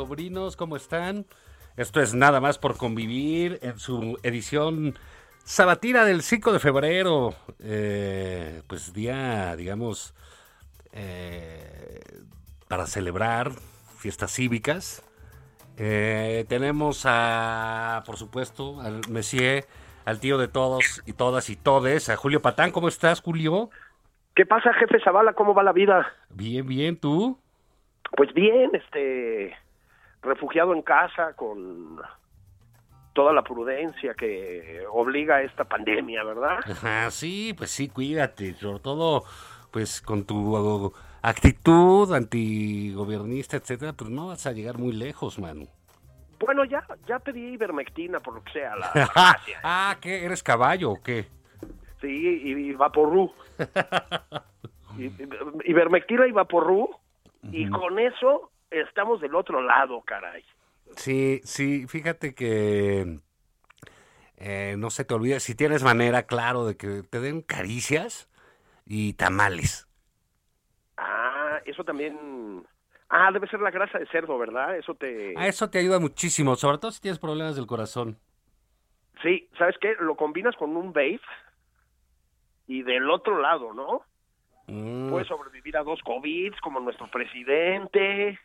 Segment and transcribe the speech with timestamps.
[0.00, 1.26] Sobrinos, ¿cómo están?
[1.76, 4.94] Esto es nada más por convivir en su edición
[5.44, 7.34] sabatina del 5 de febrero.
[7.58, 10.14] Eh, pues día, digamos,
[10.94, 12.00] eh,
[12.66, 13.50] para celebrar
[13.98, 15.06] fiestas cívicas.
[15.76, 19.66] Eh, tenemos a, por supuesto, al Messier,
[20.06, 22.70] al tío de todos y todas y todes, a Julio Patán.
[22.70, 23.68] ¿Cómo estás, Julio?
[24.34, 25.34] ¿Qué pasa, jefe Zavala?
[25.34, 26.10] ¿Cómo va la vida?
[26.30, 27.38] Bien, bien, ¿tú?
[28.16, 29.54] Pues bien, este,
[30.22, 32.00] refugiado en casa con
[33.12, 36.58] toda la prudencia que obliga a esta pandemia, ¿verdad?
[36.64, 39.24] Ajá, sí, pues sí, cuídate, sobre todo,
[39.70, 40.92] pues con tu
[41.22, 45.66] actitud antigobernista, etcétera, pues no vas a llegar muy lejos, mano.
[46.38, 48.90] Bueno, ya, ya pedí ivermectina, por lo que sea, la
[49.62, 50.24] ah, ¿qué?
[50.24, 51.26] ¿Eres caballo o qué?
[52.00, 53.30] Sí, y, y Vaporru.
[54.98, 55.12] Y-
[55.70, 56.90] ivermectina y Vaporru,
[57.52, 60.44] y con eso estamos del otro lado, caray.
[60.96, 63.20] Sí, sí, fíjate que
[64.36, 68.28] eh, no se te olvide, si tienes manera, claro, de que te den caricias
[68.86, 69.88] y tamales.
[70.96, 72.66] Ah, eso también...
[73.08, 74.76] Ah, debe ser la grasa de cerdo, ¿verdad?
[74.76, 75.34] Eso te...
[75.36, 78.18] A eso te ayuda muchísimo, sobre todo si tienes problemas del corazón.
[79.22, 79.94] Sí, ¿sabes qué?
[80.00, 81.20] Lo combinas con un vape
[82.66, 84.02] y del otro lado, ¿no?
[84.68, 88.38] Mm, Puedes sobrevivir a dos COVID como nuestro presidente.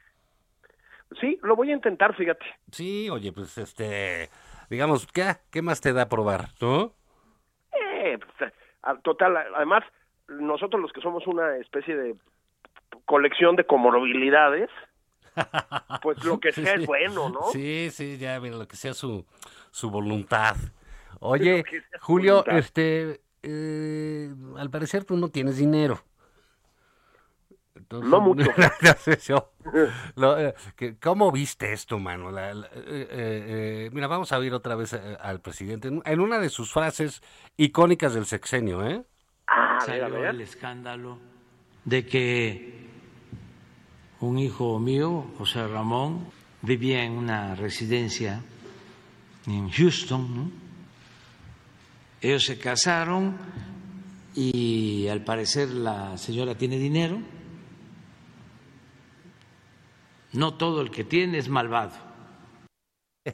[1.19, 2.45] Sí, lo voy a intentar, fíjate.
[2.71, 4.29] sí, oye, pues este,
[4.69, 6.93] digamos, ¿qué, qué más te da a probar, no?
[7.71, 8.51] Eh, pues,
[9.03, 9.83] total, además,
[10.27, 12.15] nosotros los que somos una especie de
[13.05, 14.69] colección de comorbilidades,
[16.01, 17.43] pues lo que sea es bueno, ¿no?
[17.51, 19.25] Sí, sí, ya, mira, lo que sea su,
[19.71, 20.55] su voluntad.
[21.19, 21.63] Oye,
[22.01, 22.57] Julio, voluntad.
[22.57, 25.99] este, eh, al parecer tú no tienes dinero.
[27.75, 28.49] Entonces- No mucho.
[29.27, 29.51] Yo.
[30.15, 32.31] Lo, eh, que- ¿Cómo viste esto, mano?
[32.31, 36.19] La- la- eh, eh, mira, vamos a oír otra vez eh, al presidente en, en
[36.19, 37.21] una de sus frases
[37.57, 39.03] icónicas del sexenio, ¿eh?
[39.47, 40.29] Ah, a ver, a salió ver.
[40.35, 41.19] el escándalo
[41.83, 42.85] de que
[44.21, 46.25] un hijo mío, José Ramón,
[46.61, 48.41] vivía en una residencia
[49.45, 50.35] en Houston.
[50.35, 50.51] ¿no?
[52.21, 53.37] Ellos se casaron
[54.33, 57.19] y al parecer la señora tiene dinero.
[60.35, 61.93] No todo el que tiene es malvado.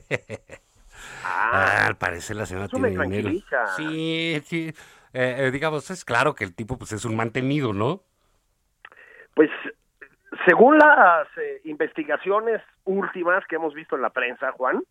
[1.24, 3.32] Ah, al parecer la señora tiene dinero.
[3.76, 4.74] Sí, sí.
[5.14, 8.02] Eh, eh, digamos, es claro que el tipo pues es un mantenido, ¿no?
[9.34, 9.50] Pues
[10.46, 14.84] según las eh, investigaciones últimas que hemos visto en la prensa, Juan,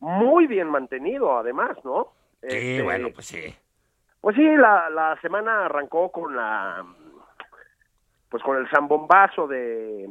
[0.00, 2.12] muy bien mantenido además, ¿no?
[2.40, 3.54] Sí, Este, bueno, pues sí.
[4.20, 6.84] Pues sí, la, la semana arrancó con la
[8.28, 10.08] pues con el zambombazo de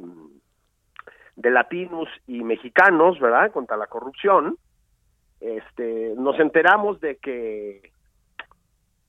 [1.42, 3.52] de latinos y mexicanos, ¿verdad?
[3.52, 4.58] Contra la corrupción.
[5.40, 7.92] Este, nos enteramos de que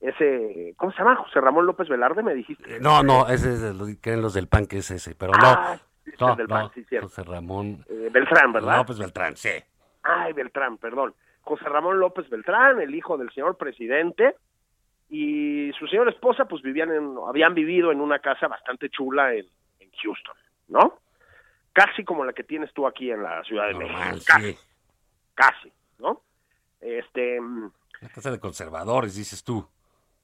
[0.01, 1.15] ese, ¿cómo se llama?
[1.15, 2.79] José Ramón López Velarde, me dijiste.
[2.79, 6.19] No, no, ese es los, creen los del PAN que es ese, pero Ah, es
[6.19, 7.07] no, el no, del no, PAN, sí, cierto.
[7.07, 8.77] José Ramón Eh, Beltrán, ¿verdad?
[8.77, 9.51] López Beltrán, sí.
[10.01, 11.13] Ay, Beltrán, perdón.
[11.41, 14.35] José Ramón López Beltrán, el hijo del señor presidente,
[15.09, 19.45] y su señora esposa, pues vivían en, habían vivido en una casa bastante chula en,
[19.79, 20.35] en Houston,
[20.69, 20.99] ¿no?
[21.73, 23.99] Casi como la que tienes tú aquí en la Ciudad de México.
[24.25, 24.59] Casi, sí.
[25.33, 26.21] casi, ¿no?
[26.81, 27.39] este,
[28.01, 29.67] La casa de conservadores, dices tú.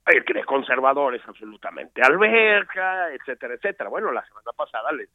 [0.06, 3.90] eh, de conservadores absolutamente, alberca, etcétera, etcétera.
[3.90, 5.10] Bueno, la semana pasada les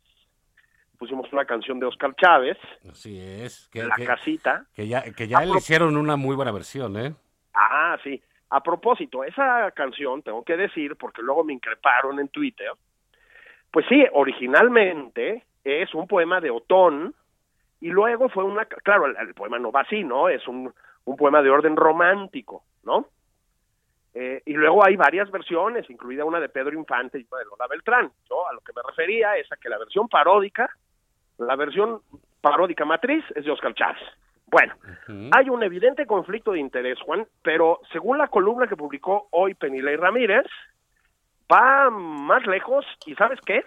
[0.98, 2.56] pusimos una canción de Oscar Chávez,
[2.90, 3.68] Así es.
[3.72, 4.64] Que, La que- Casita.
[4.74, 7.14] que ya, que ya le hicieron una muy buena versión, ¿eh?
[7.54, 8.20] Ah, sí.
[8.50, 12.70] A propósito, esa canción, tengo que decir, porque luego me increparon en Twitter,
[13.72, 17.14] pues sí, originalmente es un poema de Otón
[17.80, 20.28] y luego fue una, claro, el, el poema no va así, ¿no?
[20.28, 20.72] Es un,
[21.04, 23.08] un poema de orden romántico, ¿no?
[24.14, 27.66] Eh, y luego hay varias versiones, incluida una de Pedro Infante y una de Lola
[27.68, 28.12] Beltrán.
[28.30, 30.70] Yo a lo que me refería es a que la versión paródica,
[31.38, 32.00] la versión
[32.40, 34.02] paródica matriz es de Oscar Chávez.
[34.46, 34.74] Bueno,
[35.32, 39.96] hay un evidente conflicto de interés, Juan, pero según la columna que publicó hoy Penilei
[39.96, 40.46] Ramírez,
[41.52, 43.64] va más lejos y ¿sabes qué?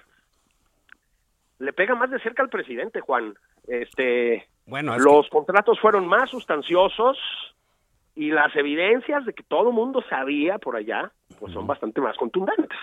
[1.59, 3.36] Le pega más de cerca al presidente, Juan.
[3.68, 7.18] Este, Bueno, es los contratos fueron más sustanciosos
[8.15, 12.77] y las evidencias de que todo mundo sabía por allá, pues son bastante más contundentes.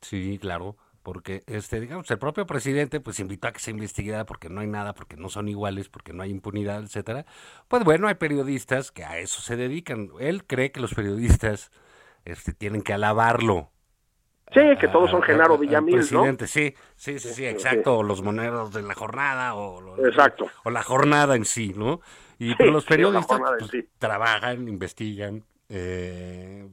[0.00, 0.76] sí, claro.
[1.04, 4.66] Porque, este, digamos, el propio presidente, pues, invitó a que se investigara porque no hay
[4.66, 7.26] nada, porque no son iguales, porque no hay impunidad, etcétera.
[7.68, 10.08] Pues, bueno, hay periodistas que a eso se dedican.
[10.18, 11.70] Él cree que los periodistas,
[12.24, 13.68] este, tienen que alabarlo.
[14.52, 17.98] Sí, que todos son a- a- Genaro Villamil, presidente, sí, sí, sí, sí, Sí, exacto.
[17.98, 20.46] O los moneros de la jornada, o, Exacto.
[20.64, 22.00] o la jornada en sí, ¿no?
[22.38, 23.88] Y Sí, pero los periodistas pues, sí.
[23.98, 26.68] trabajan, investigan, eh,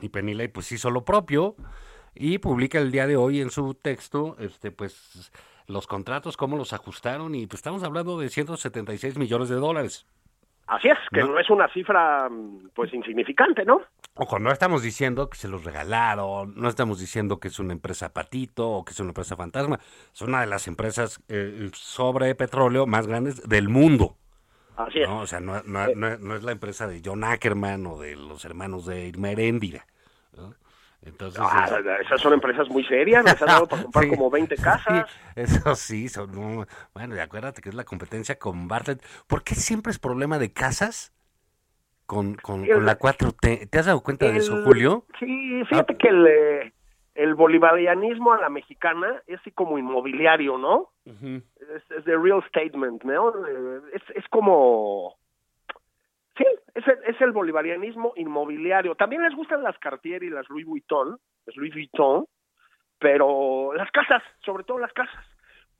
[0.00, 1.56] y Penilei pues hizo lo propio
[2.14, 5.32] y publica el día de hoy en su texto, este, pues
[5.66, 10.06] los contratos, cómo los ajustaron y pues estamos hablando de 176 millones de dólares.
[10.68, 11.28] Así es, que No.
[11.28, 13.80] no, es una cifra mm, pues insignificante, ¿no?
[14.14, 18.12] Ojo, no estamos diciendo que se los regalaron, no estamos diciendo que es una empresa
[18.12, 19.78] patito o que es una empresa fantasma.
[20.12, 24.16] Es una de las empresas eh, sobre petróleo más grandes del mundo.
[24.76, 25.08] Así es.
[25.08, 25.20] ¿no?
[25.20, 28.44] O sea, no, no- no- no es la empresa de John Ackerman o de los
[28.44, 29.86] hermanos de Irma Heréndira.
[31.06, 34.30] Entonces, Ah, es- esas son empresas muy serias, les han dado para comprar Sí, como
[34.30, 35.08] 20 casas.
[35.10, 39.02] sí, eso sí, son, no, bueno, y acuérdate que es la competencia con Bartlett.
[39.26, 41.12] ¿Por qué siempre es problema de casas
[42.06, 43.68] con, con, El- con la 4T?
[43.70, 45.04] ¿Te has dado cuenta de eso, Julio?
[45.18, 45.96] Sí, fíjate Ah.
[45.98, 46.72] que el, eh,
[47.14, 50.90] el bolivarianismo a la mexicana es así como inmobiliario, ¿no?
[51.06, 53.30] Es, es de real statement, ¿no?
[53.46, 55.14] Eh, Es, es como...
[56.36, 56.44] Sí,
[56.74, 58.94] es el, es el bolivarianismo inmobiliario.
[58.94, 62.26] También les gustan las Cartier y las Louis Vuitton, las Louis Vuitton,
[62.98, 65.24] pero las casas, sobre todo las casas.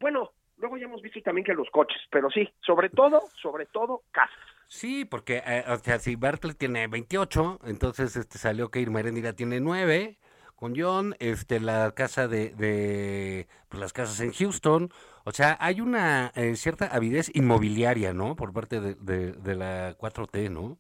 [0.01, 4.03] Bueno, luego ya hemos visto también que los coches, pero sí, sobre todo, sobre todo
[4.11, 4.39] casas.
[4.69, 9.35] Sí, porque, eh, o sea, si Bartlett tiene 28, entonces este salió que Irma Heréndira
[9.35, 10.19] tiene 9,
[10.55, 14.91] con John, este, la casa de, de pues las casas en Houston,
[15.27, 18.37] o sea, hay una eh, cierta avidez inmobiliaria, ¿no?
[18.37, 20.79] Por parte de, de, de la 4T, ¿no?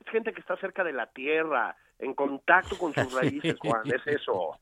[0.00, 4.06] Es gente que está cerca de la tierra, en contacto con sus raíces, Juan, es
[4.06, 4.58] eso.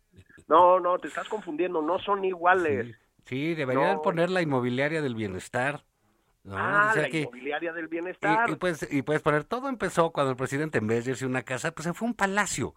[0.48, 2.96] No, no, te estás confundiendo, no son iguales.
[3.26, 4.02] Sí, deberían No.
[4.02, 5.84] poner la inmobiliaria del bienestar.
[6.44, 6.56] ¿no?
[6.58, 8.48] ah, O sea la que- inmobiliaria del bienestar.
[8.48, 11.24] y, y puedes, y puedes poner, todo empezó cuando el presidente en vez de irse
[11.24, 12.74] a una casa, pues se fue a un palacio.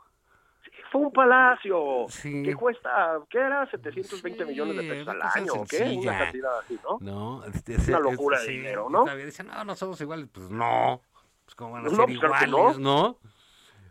[0.98, 2.44] Un palacio Sí.
[2.44, 3.70] que cuesta, ¿qué era?
[3.70, 5.84] 720 Sí, millones de pesos al año, ¿o qué?
[6.02, 6.98] Una cantidad así, ¿no?
[7.00, 9.06] No, este, Una locura de dinero, ¿no?
[9.16, 10.28] Dicen, no, no somos iguales.
[10.32, 11.02] Pues no,
[11.46, 13.18] pues cómo van a No, ser pues iguales, ¿no?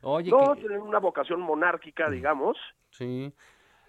[0.03, 2.57] Oye, No, que- tienen una vocación monárquica, digamos,
[2.91, 3.33] sí,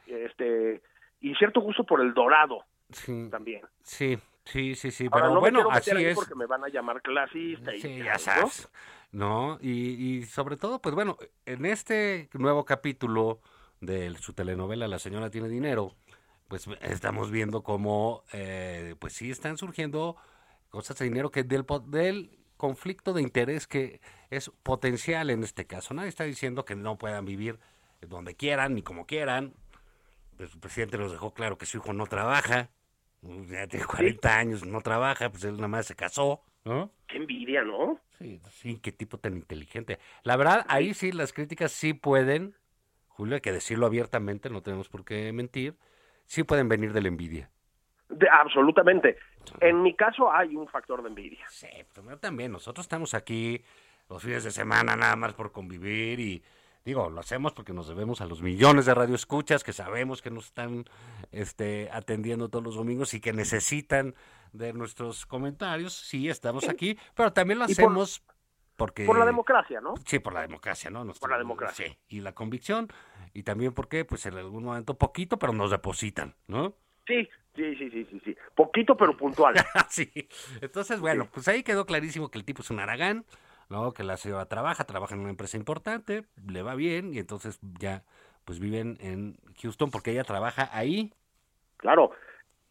[0.05, 0.81] este,
[1.19, 2.59] y cierto gusto por el dorado
[2.91, 3.61] sí, también.
[3.81, 6.15] sí, sí, sí, sí, Ahora, pero no bueno, me meter así ahí es.
[6.15, 8.05] porque me van a llamar clasista y Sí, ¿no?
[8.05, 8.69] ya sabes.
[9.11, 9.57] ¿No?
[9.61, 13.41] Y, y sobre todo, pues bueno, en este nuevo capítulo
[13.79, 15.95] de su telenovela La señora tiene dinero,
[16.47, 20.17] pues estamos viendo cómo, eh, pues sí están surgiendo
[20.69, 25.93] cosas de dinero que del, del conflicto de interés que es potencial en este caso.
[25.93, 27.59] Nadie está diciendo que no puedan vivir
[28.01, 29.53] donde quieran ni como quieran.
[30.39, 32.69] El presidente nos dejó claro que su hijo no trabaja.
[33.49, 36.91] Ya tiene 40 años, no trabaja, pues él nada más se casó, ¿no?
[37.07, 37.99] Qué envidia, ¿no?
[38.19, 39.99] Sí, sí, qué tipo tan inteligente.
[40.23, 42.55] La verdad, ahí sí las críticas sí pueden,
[43.07, 45.75] Julio, hay que decirlo abiertamente, no tenemos por qué mentir,
[46.25, 47.49] sí pueden venir de la envidia.
[48.09, 49.17] De- absolutamente.
[49.59, 51.45] En mi caso hay un factor de envidia.
[51.49, 53.63] Sí, pues yo también, nosotros estamos aquí
[54.09, 56.43] los fines de semana nada más por convivir y
[56.85, 60.45] digo, lo hacemos porque nos debemos a los millones de radioescuchas que sabemos que nos
[60.45, 60.85] están
[61.31, 64.15] este, atendiendo todos los domingos y que necesitan
[64.53, 65.93] de nuestros comentarios.
[65.93, 68.23] Sí, estamos aquí, pero también lo por- hacemos
[68.75, 69.05] porque...
[69.05, 69.95] Por la democracia, ¿no?
[70.05, 71.05] Sí, por la democracia, ¿no?
[71.13, 71.87] Por la democracia.
[71.87, 72.87] Sí, y la convicción,
[73.33, 76.75] y también porque, pues en algún momento poquito, pero nos depositan, ¿no?
[77.07, 78.35] Sí, sí, sí, sí, sí, sí.
[78.53, 79.55] Poquito pero puntual.
[79.89, 80.11] sí.
[80.61, 83.25] Entonces, bueno, pues ahí quedó clarísimo que el tipo es un aragán,
[83.69, 83.93] ¿no?
[83.93, 88.03] Que la señora trabaja, trabaja en una empresa importante, le va bien y entonces ya
[88.45, 91.13] pues viven en Houston porque ella trabaja ahí.
[91.77, 92.11] Claro,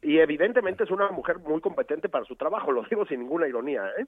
[0.02, 3.82] y evidentemente es una mujer muy competente para su trabajo, lo digo sin ninguna ironía,
[3.98, 4.06] ¿eh?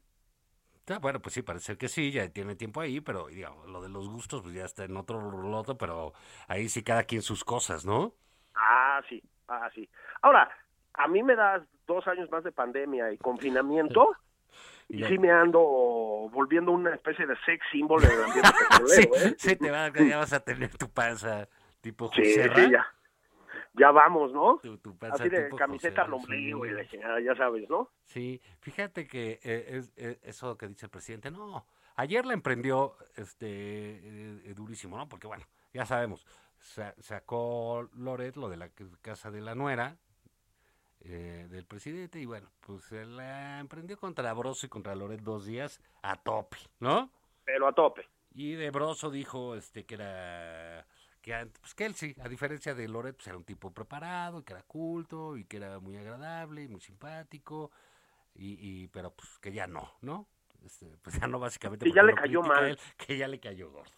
[0.88, 3.82] Ah, bueno, pues sí, parece ser que sí, ya tiene tiempo ahí, pero digamos, lo
[3.82, 6.12] de los gustos pues ya está en otro loto, pero
[6.46, 8.14] ahí sí cada quien sus cosas, ¿no?
[8.54, 9.88] Ah, sí, ah, sí.
[10.22, 10.48] Ahora,
[10.94, 14.16] a mí me das dos años más de pandemia y confinamiento
[14.88, 15.60] y sí me ando
[16.32, 18.50] volviendo una especie de sex symbol en el ambiente
[18.86, 19.34] sí, ¿eh?
[19.38, 21.48] sí, te va, ya vas a tener tu panza
[21.80, 22.22] tipo Sí,
[22.70, 22.86] ya.
[23.78, 24.58] Ya vamos, ¿no?
[24.62, 26.70] Tu, tu panza Así de camiseta al ombligo sí.
[26.70, 27.90] y de chingada, ya sabes, ¿no?
[28.04, 31.66] Sí, fíjate que eh, es, es- eso que dice el presidente, no,
[31.96, 35.08] ayer la emprendió este eh, eh, durísimo, ¿no?
[35.10, 36.26] Porque bueno, ya sabemos,
[36.58, 38.70] sa- sacó Loret lo de la
[39.02, 39.96] casa de la nuera
[41.00, 45.46] eh, del presidente y bueno, pues se la emprendió contra Broso y contra Loret dos
[45.46, 47.10] días a tope, ¿no?
[47.44, 48.08] Pero a tope.
[48.34, 50.86] Y de Broso dijo este que era
[51.22, 54.42] que, pues, que él sí, a diferencia de Loret, pues era un tipo preparado, y
[54.44, 57.72] que era culto y que era muy agradable y muy simpático,
[58.34, 60.28] y, y pero pues que ya no, ¿no?
[60.64, 61.84] Este, pues ya no básicamente.
[61.84, 62.64] Sí, ya le cayó mal.
[62.64, 63.90] él, que ya le cayó gordo.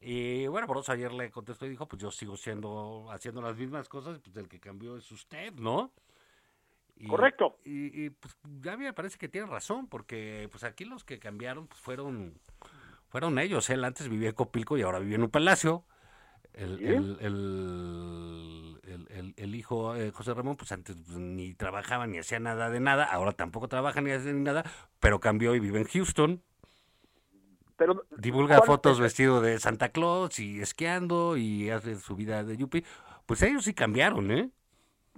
[0.00, 3.88] Y bueno, Broso ayer le contestó y dijo, pues yo sigo siendo, haciendo las mismas
[3.88, 5.92] cosas, pues el que cambió es usted, ¿no?
[6.96, 7.58] Y- Correcto.
[7.64, 11.66] Y, y, pues ya me parece que tiene razón, porque pues aquí los que cambiaron
[11.66, 12.38] pues, fueron
[13.08, 13.68] fueron ellos.
[13.70, 15.84] Él antes vivía en Copilco y ahora vive en un palacio.
[16.54, 16.84] El, Sí.
[16.84, 17.16] el,
[19.36, 23.04] el, hijo eh, José Ramón, pues antes pues, ni trabajaba ni hacía nada de nada,
[23.04, 24.64] ahora tampoco trabaja ni hace ni nada,
[25.00, 26.42] pero cambió y vive en Houston.
[27.76, 32.56] Pero Divulga ¿cuál- fotos vestido de Santa Claus y esquiando y hace su vida de
[32.56, 32.84] yuppie.
[33.26, 34.50] Pues ellos sí cambiaron, ¿eh?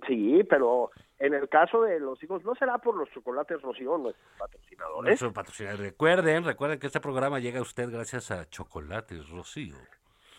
[0.07, 5.33] Sí, pero en el caso de los hijos, ¿no será por los chocolates Rocío, nuestros
[5.33, 5.79] patrocinadores?
[5.79, 9.77] Recuerden, recuerden que este programa llega a usted gracias a Chocolates Rocío.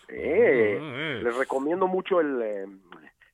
[0.10, 1.24] Eh, Mm.
[1.24, 2.68] les recomiendo mucho el, eh,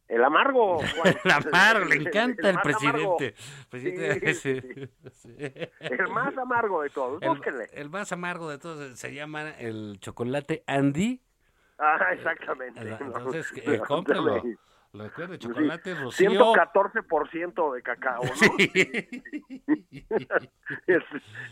[0.07, 0.77] el amargo.
[0.95, 1.15] Juan.
[1.23, 3.33] El amargo, le encanta el presidente.
[3.69, 5.35] Presidente, Sí, sí, sí.
[5.79, 7.67] El más amargo de todos, búsquenle.
[7.73, 11.21] el más amargo de todos se llama el chocolate Andy.
[11.77, 12.79] Ah, exactamente.
[12.79, 14.41] Entonces, eh, cómpralo.
[14.93, 16.29] Recuerde, Sí, chocolate Rocío.
[16.31, 18.33] 114% de cacao, ¿no?
[18.35, 18.71] Sí.
[20.87, 21.03] Es-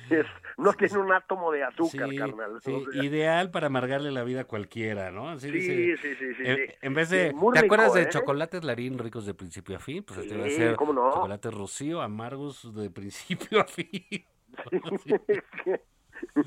[0.09, 0.25] es-
[0.57, 2.59] no tiene un átomo de azúcar, Sí, carnal.
[2.61, 5.29] sí, O sea, ideal para amargarle la vida a cualquiera, ¿no?
[5.29, 5.97] Así sí, dice.
[5.97, 6.73] sí, sí, sí, En, sí.
[6.81, 8.09] en vez de, Sí, ¿te acuerdas de ¿eh?
[8.09, 10.03] chocolates Larín ricos de principio a fin?
[10.03, 11.11] Pues este va a Sí, ser ¿cómo no?
[11.13, 14.25] chocolates Rocío amargos de principio a fin.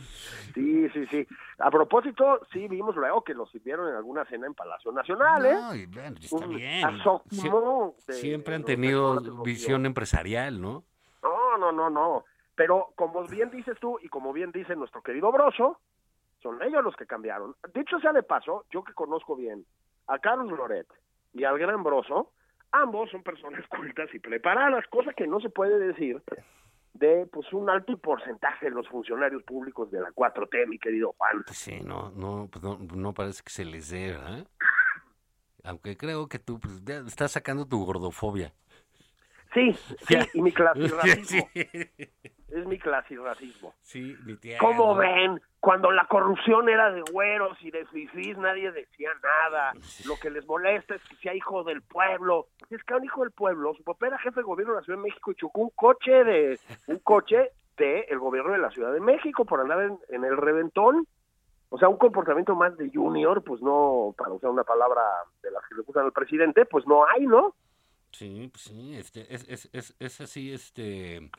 [0.54, 1.26] Sí, sí, sí.
[1.58, 5.54] A propósito, sí vimos luego que lo sirvieron en alguna cena en Palacio Nacional, ¿eh?
[5.54, 6.84] No, y bueno, está Un bien.
[6.84, 10.84] asomó Sie- de siempre han los tenido visión empresarial, ¿no?
[11.22, 12.24] No, no, no, no.
[12.54, 15.80] Pero como bien dices tú y como bien dice nuestro querido Broso,
[16.42, 17.54] son ellos los que cambiaron.
[17.72, 19.64] Dicho sea de paso, yo que conozco bien
[20.08, 20.86] a Carlos Loret
[21.32, 22.30] y al gran Broso,
[22.72, 26.20] ambos son personas cultas y preparadas, cosa que no se puede decir
[26.94, 31.44] de pues un alto porcentaje de los funcionarios públicos de la 4T, mi querido Juan.
[31.52, 34.46] Sí, no, no, pues no, no parece que se les dé, ¿verdad?
[35.64, 38.52] Aunque creo que tú pues, estás sacando tu gordofobia.
[39.54, 39.72] Sí,
[40.06, 41.48] sí, y mi clasirracismo.
[42.52, 43.72] Es mi clasirracismo.
[43.80, 44.58] sí, mi tía.
[44.58, 45.40] ¿Cómo ven?
[45.58, 49.72] Cuando la corrupción era de güeros y de fifís, nadie decía nada.
[50.04, 52.48] Lo que les molesta es que sea hijo del pueblo.
[52.68, 54.98] Es que un hijo del pueblo, su papá era jefe de gobierno de la Ciudad
[54.98, 58.92] de México y chocó un coche de un coche de el gobierno de la Ciudad
[58.92, 61.06] de México por andar en, en el reventón.
[61.70, 65.00] O sea, un comportamiento más de junior, pues no, para usar una palabra
[65.42, 67.54] de las que le gustan al presidente, pues no hay, ¿no?
[68.12, 71.30] Sí, pues sí, este, es, es, es, es así, este,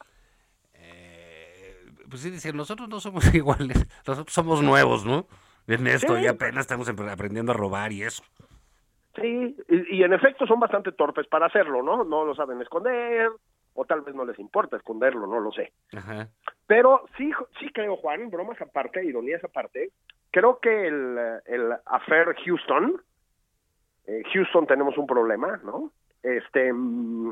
[0.74, 1.76] eh,
[2.10, 5.28] pues sí, decir, nosotros no somos iguales, nosotros somos nuevos, ¿no?
[5.68, 6.24] En esto, Sí.
[6.24, 8.24] y apenas estamos aprendiendo a robar y eso.
[9.16, 12.04] Sí, y, y en efecto son bastante torpes para hacerlo, ¿no?
[12.04, 13.30] No lo saben esconder,
[13.76, 15.72] o tal vez no les importa esconderlo, no lo sé.
[15.96, 16.28] Ajá.
[16.68, 19.92] Pero sí, sí creo, Juan, bromas aparte, ironías aparte,
[20.32, 23.02] creo que el, el affair Houston,
[24.08, 25.92] eh, Houston tenemos un problema, ¿no?
[26.24, 27.32] Este, mm,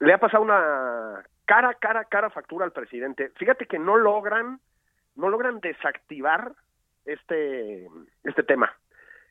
[0.00, 3.30] le ha pasado una cara, cara, cara factura al presidente.
[3.36, 4.60] Fíjate que no logran,
[5.16, 6.52] no logran desactivar
[7.04, 7.88] este,
[8.24, 8.72] este tema.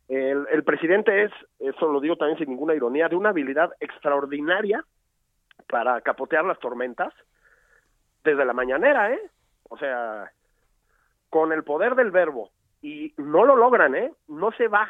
[0.08, 4.84] El, el presidente es, eso lo digo también sin ninguna ironía, de una habilidad extraordinaria
[5.70, 7.14] para capotear las tormentas
[8.24, 9.22] desde la mañanera, ¿eh?
[9.70, 10.32] O sea,
[11.30, 12.52] con el poder del verbo.
[12.82, 14.12] Y no lo logran, ¿eh?
[14.28, 14.88] No se va,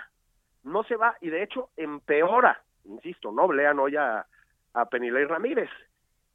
[0.63, 1.15] no se va.
[1.21, 4.25] Y de hecho empeora, insisto, no lean hoy a,
[4.73, 5.69] a Penilei Ramírez.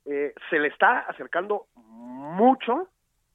[0.05, 2.89] Eh, se le está acercando mucho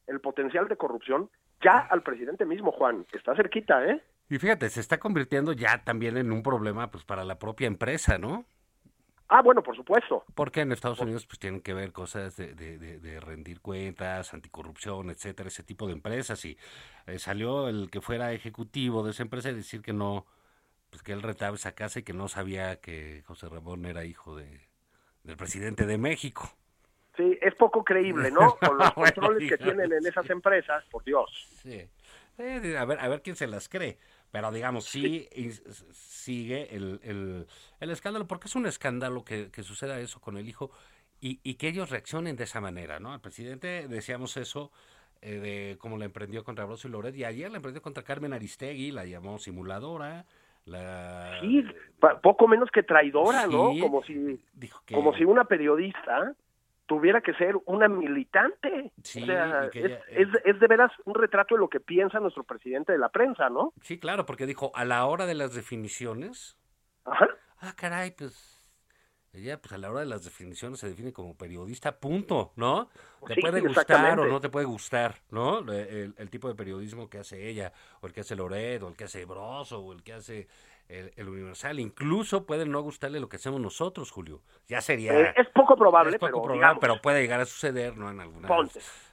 [0.05, 1.29] el potencial de corrupción
[1.61, 3.05] ya al presidente mismo, Juan.
[3.11, 4.01] Está cerquita, ¿eh?
[4.29, 8.17] Y fíjate, se está convirtiendo ya también en un problema pues para la propia empresa,
[8.17, 8.45] ¿no?
[9.29, 10.23] Ah, bueno, por supuesto.
[10.35, 15.09] Porque en Estados Unidos pues tienen que ver cosas de, de, de, rendir cuentas, anticorrupción,
[15.09, 16.43] etcétera, ese tipo de empresas.
[16.45, 16.57] Y
[17.07, 20.25] eh, salió el que fuera ejecutivo de esa empresa y decir que no,
[20.89, 24.35] pues que él retaba esa casa y que no sabía que José Ramón era hijo
[24.35, 24.67] de,
[25.23, 26.49] del presidente de México.
[27.15, 28.55] Sí, es poco creíble, ¿no?
[28.59, 31.29] Con los controles que tienen en esas empresas, por Dios.
[31.61, 31.89] Sí.
[32.37, 33.97] Eh, a, ver, a ver quién se las cree.
[34.31, 35.27] Pero digamos, sí,
[35.93, 37.47] sigue el, el,
[37.79, 40.69] el, escándalo, porque es un escándalo que, que suceda eso con el hijo
[41.21, 43.13] y, y, que ellos reaccionen de esa manera, ¿no?
[43.13, 44.71] Al presidente decíamos eso
[45.21, 48.33] eh, de cómo la emprendió contra Broso y Loret, y ayer la emprendió contra Carmen
[48.33, 50.25] Aristegui, la llamó simuladora,
[50.67, 51.39] la...
[51.41, 51.65] Sí,
[52.21, 53.71] poco menos que traidora, ¿no?
[53.79, 54.39] Como si,
[54.91, 56.35] como si una periodista
[56.85, 58.91] tuviera que ser una militante.
[59.03, 62.93] Sí, o sea, es, es, de veras un retrato de lo que piensa nuestro presidente
[62.93, 63.73] de la prensa, ¿no?
[63.81, 66.57] Sí, claro, porque dijo, a la hora de las definiciones,
[67.03, 67.27] Ajá.
[67.59, 68.56] ah, caray, pues
[69.37, 72.89] ella pues a la hora de las definiciones se define como periodista, punto, ¿no?
[73.25, 75.59] Te puede gustar o no te puede gustar, ¿no?
[75.59, 78.95] El, el, tipo de periodismo que hace ella, o el que hace Loret, o el
[78.95, 80.47] que hace Broso, o el que hace
[80.89, 81.79] el, Universal.
[81.79, 84.41] Incluso puede no gustarle lo que hacemos nosotros, Julio.
[84.67, 85.13] Ya sería...
[85.19, 86.41] Eh, es poco probable, pero,
[86.79, 88.09] pero puede llegar a suceder, ¿no?
[88.09, 88.51] En algunas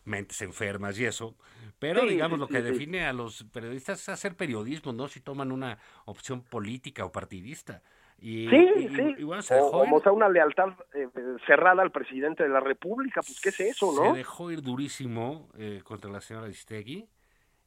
[0.05, 1.35] mentes enfermas y eso.
[1.79, 5.09] Pero, digamos, lo que define a los periodistas es hacer periodismo, ¿no?
[5.09, 7.83] Si toman una opción política o partidista.
[8.27, 9.23] Y, sí, sí.
[9.23, 11.09] o, sea, una lealtad eh,
[11.47, 14.13] cerrada al presidente de la República, pues, ¿qué es eso, no?
[14.13, 17.07] Se dejó ir durísimo eh, contra la señora Istegui.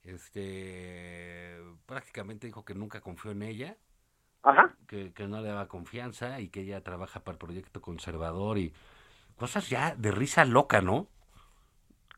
[0.03, 3.77] Este, prácticamente dijo que nunca confió en ella
[4.87, 8.73] que, no le daba confianza y que ella trabaja para el proyecto conservador y
[9.35, 11.07] cosas ya de risa loca, ¿no?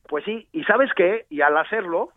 [0.07, 2.11] Pues sí, y sabes qué, y al hacerlo,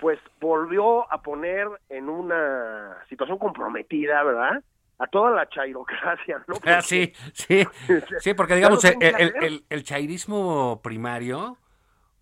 [0.00, 4.62] pues volvió a poner en una situación comprometida, ¿verdad?
[4.98, 6.56] A toda la chairocracia, ¿no?
[6.66, 7.64] ah, sí, sí,
[8.18, 11.56] sí, porque digamos, el, el, el, chairismo primario,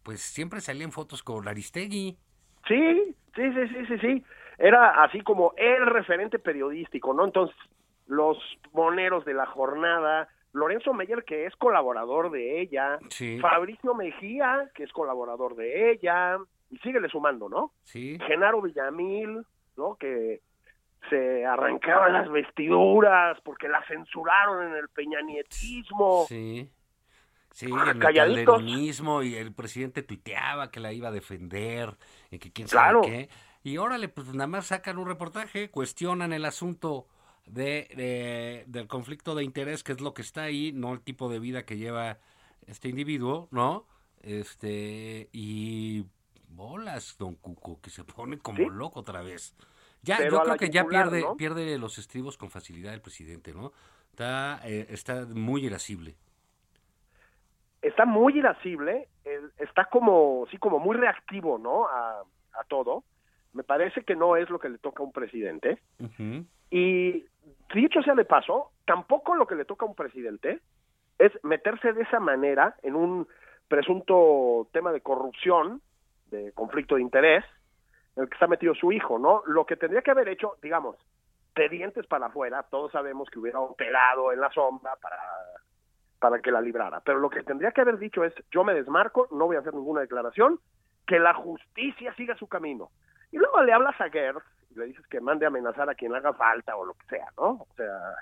[0.02, 2.18] pues siempre salía en fotos con Aristegui.
[2.68, 4.24] Sí, sí, sí, sí, sí, sí
[4.58, 7.24] era así como el referente periodístico, ¿no?
[7.24, 7.56] Entonces,
[8.06, 8.38] los
[8.72, 12.98] moneros de la jornada, Lorenzo Meyer, que es colaborador de ella,
[13.40, 16.38] Fabricio Mejía, que es colaborador de ella,
[16.70, 17.72] y síguele sumando, ¿no?
[17.84, 18.18] Sí.
[18.26, 19.44] Genaro Villamil,
[19.76, 19.96] ¿no?
[19.96, 20.40] Que
[21.08, 26.26] se arrancaban las vestiduras porque la censuraron en el peñanietismo.
[26.28, 26.70] Sí.
[27.52, 31.96] Sí, en el calderonismo y el presidente tuiteaba que la iba a defender
[32.30, 33.28] y que quién sabe qué.
[33.62, 37.06] Y órale, pues nada más sacan un reportaje, cuestionan el asunto
[37.46, 41.38] de, del conflicto de interés, que es lo que está ahí, no el tipo de
[41.38, 42.18] vida que lleva
[42.66, 43.86] este individuo, ¿no?
[44.20, 46.04] Este, y
[46.48, 49.54] bolas, don Cuco, que se pone como loco otra vez.
[50.02, 53.72] Ya, yo creo que ya pierde, pierde los estribos con facilidad el presidente, ¿no?
[54.10, 56.14] Está, eh, está muy irascible.
[57.82, 59.08] Está muy irascible,
[59.58, 61.86] está como, sí, como muy reactivo, ¿no?
[61.86, 63.04] A, a todo
[63.56, 65.78] me parece que no es lo que le toca a un presidente.
[66.70, 67.24] Y
[67.74, 70.60] dicho sea de paso, tampoco lo que le toca a un presidente
[71.18, 73.26] es meterse de esa manera en un
[73.66, 75.80] presunto tema de corrupción,
[76.30, 77.44] de conflicto de interés,
[78.16, 79.42] el que está metido su hijo, ¿no?
[79.46, 80.96] Lo que tendría que haber hecho, digamos,
[81.54, 85.18] de dientes para afuera, todos sabemos que hubiera operado en la sombra para,
[86.18, 89.28] para que la librara, pero lo que tendría que haber dicho es, yo me desmarco,
[89.30, 90.58] no voy a hacer ninguna declaración,
[91.06, 92.90] que la justicia siga su camino.
[93.30, 96.14] Y luego le hablas a Gertz y le dices que mande a amenazar a quien
[96.14, 97.50] haga falta o lo que sea, ¿no?
[97.50, 98.14] O sea,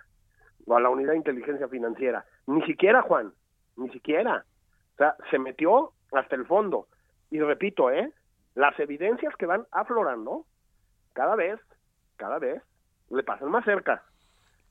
[0.67, 2.25] o a la unidad de inteligencia financiera.
[2.47, 3.33] Ni siquiera, Juan,
[3.77, 4.45] ni siquiera.
[4.95, 6.89] O sea, se metió hasta el fondo.
[7.31, 8.13] Y repito, ¿eh?
[8.55, 10.47] Las evidencias que van aflorando,
[11.13, 11.61] cada vez,
[12.17, 12.63] cada vez,
[13.11, 14.05] le pasan más cerca.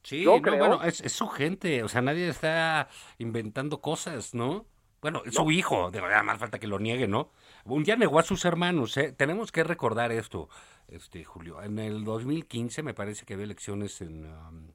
[0.03, 4.65] Sí, no, bueno, es, su gente, o sea, nadie está inventando cosas, ¿no?
[5.01, 7.31] Bueno, es su hijo, de verdad, más falta que lo niegue, ¿no?
[7.65, 9.13] Un día negó a sus hermanos, ¿eh?
[9.13, 10.49] Tenemos que recordar esto,
[10.87, 11.61] este Julio.
[11.61, 14.25] En el 2015 me parece que había elecciones en...
[14.25, 14.71] Um,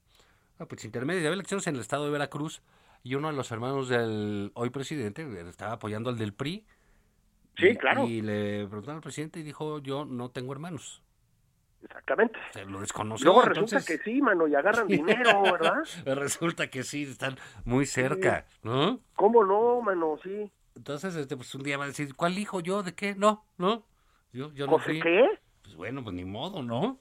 [0.59, 2.63] ah, pues intermedias, había elecciones en el estado de Veracruz
[3.03, 6.67] y uno de los hermanos del hoy presidente estaba apoyando al del PRI.
[7.59, 8.07] Sí, claro.
[8.07, 11.03] Y le preguntaron al presidente y dijo, yo no tengo hermanos.
[11.83, 12.39] Exactamente.
[12.53, 13.25] Se lo desconoció.
[13.27, 15.83] Luego resulta que sí, mano, y agarran dinero, ¿verdad?
[16.07, 19.01] resulta que sí, están muy cerca, ¿no?
[19.15, 20.19] ¿Cómo no, mano?
[20.23, 20.51] Sí.
[20.77, 22.83] Entonces, este, pues un día va a decir, ¿cuál hijo yo?
[22.83, 23.15] ¿De qué?
[23.15, 23.85] No, no.
[24.33, 25.01] Yo, yo no fui.
[25.01, 25.27] qué?
[25.63, 26.99] Pues bueno, pues ni modo, ¿no?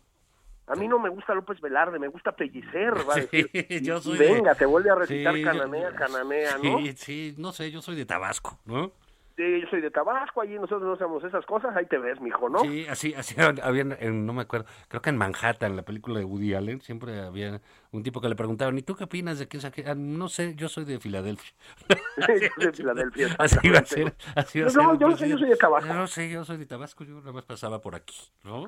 [0.68, 3.50] A mí no me gusta López Velarde, me gusta pellicer, va a decir.
[3.82, 6.80] yo soy venga, te vuelve a recitar Canamea, Canamea, ¿no?
[6.80, 8.92] Sí, sí, no sé, yo soy de Tabasco, ¿no?
[9.38, 12.50] Sí, yo soy de Tabasco, allí nosotros no hacemos esas cosas, ahí te ves, mijo,
[12.50, 12.60] ¿no?
[12.60, 16.26] Sí, así, así había, en- no me acuerdo, creo que en Manhattan, la película de
[16.26, 19.62] Woody Allen, siempre había un tipo que le preguntaban, ¿y tú qué opinas de quién
[19.62, 19.86] saque?
[19.88, 21.54] Ah, no sé, yo soy de Filadelfia.
[22.58, 23.28] de Filadelfia.
[23.40, 24.92] Así iba a ser, así iba a No, ser.
[24.94, 25.88] el yo no sé, yo soy de Tabasco.
[25.88, 28.68] Yo no sé, yo soy de Tabasco, yo nada más pasaba por aquí, ¿no?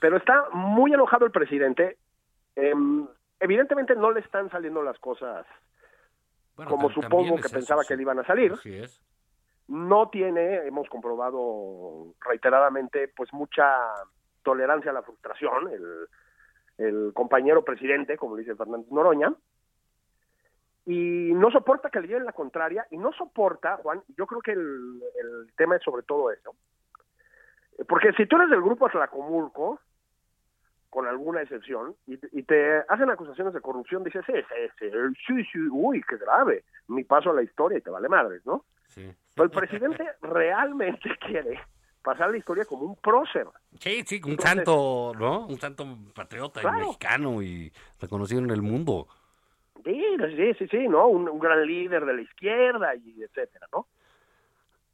[0.00, 1.96] Pero está muy enojado el presidente.
[2.56, 3.06] Em,
[3.40, 5.46] evidentemente no le están saliendo las cosas
[6.56, 7.96] Bueno, como supongo que pensaba eso, que sí.
[7.96, 8.52] le iban a salir.
[8.52, 9.00] Así es.
[9.68, 13.64] No tiene, hemos comprobado reiteradamente, pues mucha
[14.42, 15.70] tolerancia a la frustración,
[16.78, 19.34] el, compañero presidente, como dice Fernández Noroña,
[20.86, 24.52] y no soporta que le lleven la contraria, y no soporta, Juan, yo creo que
[24.52, 26.54] el, el tema es sobre todo eso,
[27.86, 29.80] porque si tú eres del grupo Atlacomulco,
[30.90, 34.32] con alguna excepción, y, y te hacen acusaciones de corrupción, dices, sí,
[35.26, 38.64] sí, sí, uy, qué grave, mi paso a la historia y te vale madres, ¿no?
[38.88, 39.14] Sí.
[39.38, 41.60] Pero el presidente realmente quiere
[42.02, 43.46] pasar la historia como un prócer.
[43.80, 45.46] Sí, sí, un Entonces- santo, ¿no?
[45.46, 49.06] Un santo patriota y mexicano y reconocido en el mundo.
[49.84, 50.04] Sí,
[50.36, 51.06] sí, sí, sí, ¿no?
[51.06, 53.86] Un, un gran líder de la izquierda y etcétera, ¿no?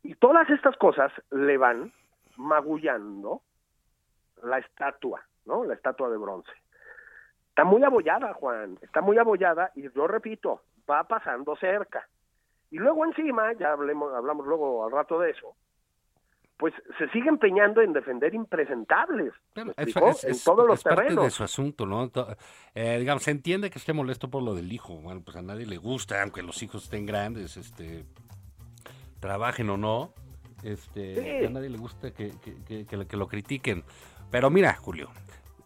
[0.02, 1.92] Y todas estas cosas le van
[2.36, 3.40] magullando
[4.42, 5.64] la estatua, ¿no?
[5.64, 6.50] La estatua de bronce.
[7.48, 12.06] Está muy abollada, Juan, está muy abollada y yo repito, va pasando cerca.
[12.74, 15.54] Y luego encima, ya hablemos, hablamos luego al rato de eso,
[16.56, 21.02] pues se sigue empeñando en defender impresentables, ¿me Bueno, es, en todos los es parte
[21.02, 21.32] de terrenos.
[21.34, 22.10] su asunto, ¿no?
[22.74, 24.94] Eh, digamos, se entiende que esté molesto por lo del hijo.
[24.96, 28.04] Bueno, pues a nadie le gusta, aunque los hijos estén grandes, este,
[29.20, 30.12] trabajen o no.
[30.62, 31.46] Este, Sí.
[31.46, 33.84] A nadie le gusta que, que- que- que lo- que lo critiquen.
[34.30, 35.10] Pero mira, Julio,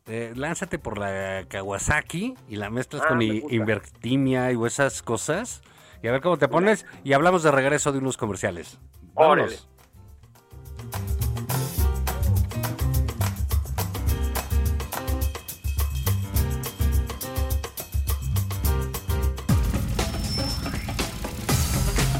[0.06, 3.22] eh, lánzate por la Kawasaki y la mezclas Ah, con.
[3.22, 5.62] Invertimia y esas cosas.
[6.02, 6.86] Y a ver cómo te pones.
[7.04, 8.78] Y hablamos de regreso de unos comerciales.
[9.14, 9.42] Órale.
[9.42, 9.68] Vámonos.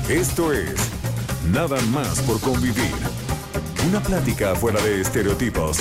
[0.09, 0.99] Esto es
[1.53, 2.95] Nada más por convivir.
[3.89, 5.79] Una plática fuera de estereotipos.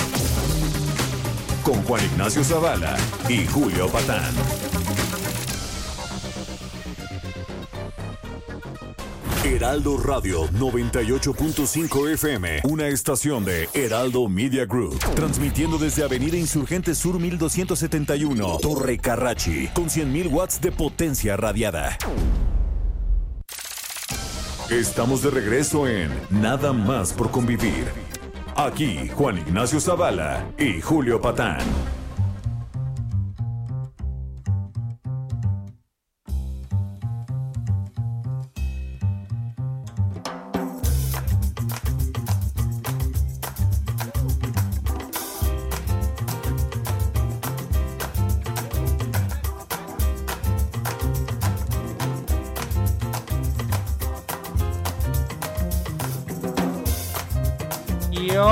[1.62, 2.96] Con Juan Ignacio Zavala
[3.28, 4.67] y Julio Patán.
[9.58, 17.18] Heraldo Radio 98.5 FM, una estación de Heraldo Media Group, transmitiendo desde Avenida Insurgente Sur
[17.18, 21.98] 1271, Torre Carrachi, con 100.000 watts de potencia radiada.
[24.70, 27.88] Estamos de regreso en Nada más por convivir.
[28.54, 31.58] Aquí Juan Ignacio Zavala y Julio Patán.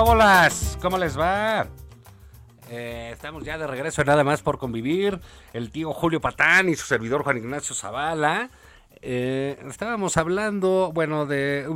[0.07, 1.67] Y holas, ¿cómo les va?
[2.71, 5.19] Eh, estamos ya de regreso nada más por convivir.
[5.53, 8.51] El tío Julio Patán y su servidor Juan Ignacio Zavala.
[9.03, 11.67] Eh, estábamos hablando, bueno, de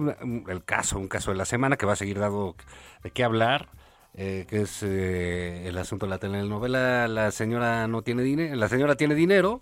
[0.48, 2.54] el caso, un caso de la semana que va a seguir dado
[3.02, 3.68] de qué hablar,
[4.14, 8.94] eh, que es el asunto de la telenovela La señora no tiene dinero, la señora
[8.94, 9.60] tiene dinero.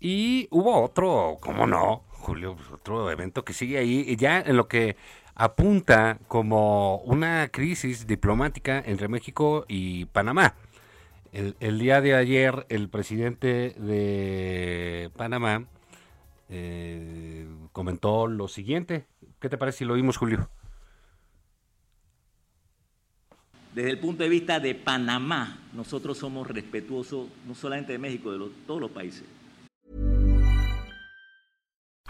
[0.00, 2.56] Y hubo otro, ¿cómo no, Julio?
[2.56, 4.96] Pues otro evento que sigue ahí, y ya en lo que
[5.36, 10.54] apunta como una crisis diplomática entre México y Panamá.
[11.32, 15.66] El, día de ayer, el presidente de Panamá
[16.48, 19.04] eh, comentó lo siguiente.
[19.38, 20.48] ¿Qué te parece si lo oímos, Julio?
[23.74, 28.50] Desde el punto de vista de Panamá, nosotros somos respetuosos no solamente de México, de
[28.66, 29.24] todos los países.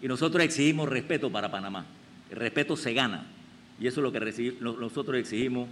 [0.00, 1.86] Y nosotros exigimos respeto para Panamá.
[2.30, 3.26] El respeto se gana.
[3.80, 5.68] Y eso es lo que nosotros exigimos,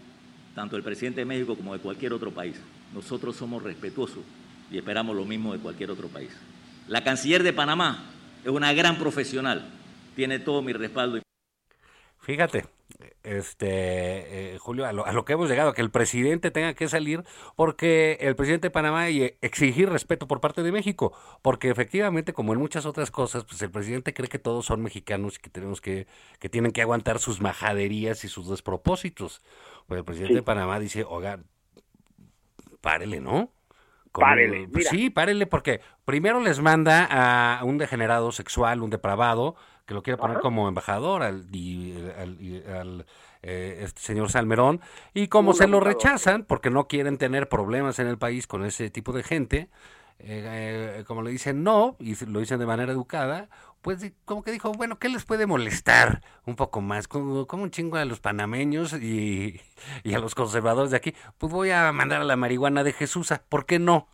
[0.54, 2.56] tanto el presidente de México como de cualquier otro país.
[2.94, 4.22] Nosotros somos respetuosos
[4.70, 6.30] y esperamos lo mismo de cualquier otro país.
[6.88, 8.04] La canciller de Panamá
[8.44, 9.72] es una gran profesional
[10.16, 11.20] tiene todo mi respaldo.
[12.20, 12.64] Fíjate,
[13.22, 16.88] este eh, Julio, a lo, a lo, que hemos llegado, que el presidente tenga que
[16.88, 22.32] salir porque el presidente de Panamá y exigir respeto por parte de México, porque efectivamente,
[22.32, 25.50] como en muchas otras cosas, pues el presidente cree que todos son mexicanos y que
[25.50, 26.06] tenemos que,
[26.38, 29.42] que tienen que aguantar sus majaderías y sus despropósitos.
[29.86, 30.38] Pues el presidente sí.
[30.38, 31.40] de Panamá dice, oiga,
[32.80, 33.50] párele, ¿no?
[34.12, 34.68] Como, párele.
[34.68, 39.56] Pues, sí, párele, porque primero les manda a un degenerado sexual, un depravado,
[39.86, 40.42] que lo quiere poner Ajá.
[40.42, 43.06] como embajador al, y, al, y, al
[43.42, 44.80] eh, este señor Salmerón,
[45.14, 48.90] y como se lo rechazan, porque no quieren tener problemas en el país con ese
[48.90, 49.70] tipo de gente,
[50.18, 53.48] eh, eh, como le dicen no, y lo dicen de manera educada,
[53.82, 57.06] pues como que dijo, bueno, ¿qué les puede molestar un poco más?
[57.06, 59.60] Como, como un chingo a los panameños y,
[60.02, 63.32] y, a los conservadores de aquí, pues voy a mandar a la marihuana de Jesús,
[63.48, 64.08] ¿por qué no?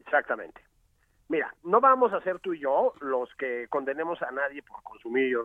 [0.00, 0.67] Exactamente.
[1.28, 5.36] Mira, no vamos a ser tú y yo los que condenemos a nadie por consumir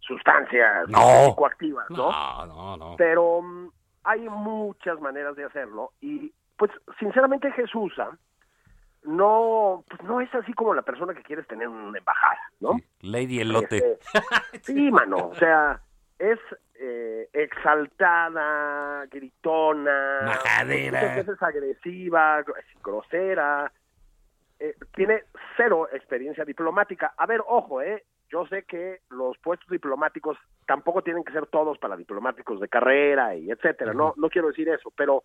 [0.00, 1.26] sustancias no.
[1.26, 2.10] psicoactivas, ¿no?
[2.10, 2.94] No, no, no.
[2.96, 3.70] Pero um,
[4.04, 7.92] hay muchas maneras de hacerlo y, pues, sinceramente, Jesús
[9.04, 12.74] no, pues, no es así como la persona que quieres tener en una embajada, ¿no?
[12.74, 12.84] Sí.
[13.02, 13.98] Lady Elote.
[14.52, 15.80] Este, sí, mano, o sea,
[16.18, 16.38] es
[16.76, 22.44] eh, exaltada, gritona, majadera, muchas veces agresiva,
[22.82, 23.70] grosera,
[24.58, 25.24] eh, tiene
[25.56, 27.14] cero experiencia diplomática.
[27.16, 30.36] A ver, ojo, eh, yo sé que los puestos diplomáticos
[30.66, 33.98] tampoco tienen que ser todos para diplomáticos de carrera y etcétera, uh -huh.
[33.98, 35.22] no, no quiero decir eso, pero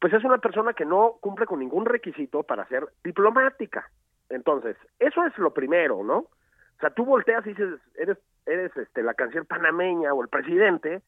[0.00, 3.88] pues es una persona que no cumple con ningún requisito para ser diplomática.
[4.28, 6.18] Entonces, eso es lo primero, ¿no?
[6.18, 11.02] O sea, tú volteas y dices, eres, eres este, la canción panameña o el presidente,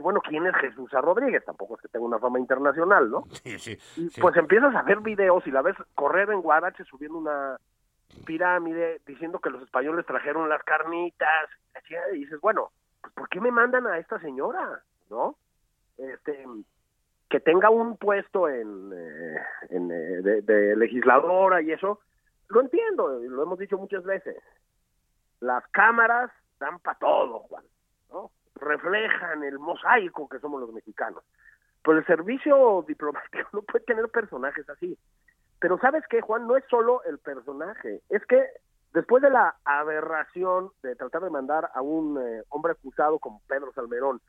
[0.00, 1.44] bueno, ¿quién es Jesús Rodríguez?
[1.44, 3.24] Tampoco es que tenga una fama internacional, ¿no?
[3.42, 4.20] Sí, sí, y sí.
[4.20, 7.58] pues empiezas a ver videos y la ves correr en Guarache subiendo una
[8.24, 11.50] pirámide diciendo que los españoles trajeron las carnitas.
[12.12, 14.82] Y dices, bueno, pues ¿por qué me mandan a esta señora?
[15.10, 15.36] ¿No?
[15.98, 16.46] Este,
[17.28, 19.36] que tenga un puesto en, eh,
[19.70, 22.00] en eh, de, de legisladora y eso,
[22.48, 24.36] lo entiendo, lo hemos dicho muchas veces.
[25.40, 27.64] Las cámaras dan para todo, Juan,
[28.10, 28.30] ¿no?
[28.62, 31.22] Reflejan el mosaico que somos los mexicanos.
[31.82, 34.96] Pero el servicio diplomático no puede tener personajes así.
[35.60, 38.44] Pero sabes qué, Juan, no es solo el personaje, es que
[38.92, 43.72] después de la aberración de tratar de mandar a un eh, hombre acusado como Pedro
[43.72, 44.20] Salmerón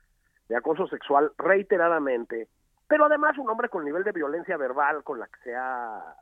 [0.48, 2.48] de acoso sexual reiteradamente,
[2.86, 6.16] pero además un hombre con nivel de violencia verbal con la que se ha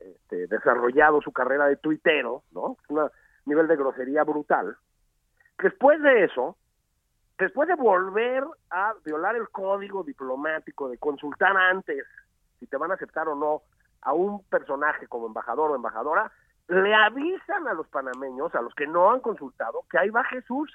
[0.00, 2.76] este, desarrollado su carrera de tuitero, ¿no?
[2.88, 3.08] Un
[3.46, 4.76] nivel de grosería brutal.
[5.58, 6.56] Después de eso,
[7.38, 12.04] después de volver a violar el código diplomático, de consultar antes
[12.58, 13.62] si te van a aceptar o no
[14.02, 16.30] a un personaje como embajador o embajadora,
[16.68, 20.70] le avisan a los panameños, a los que no han consultado, que ahí va Jesús,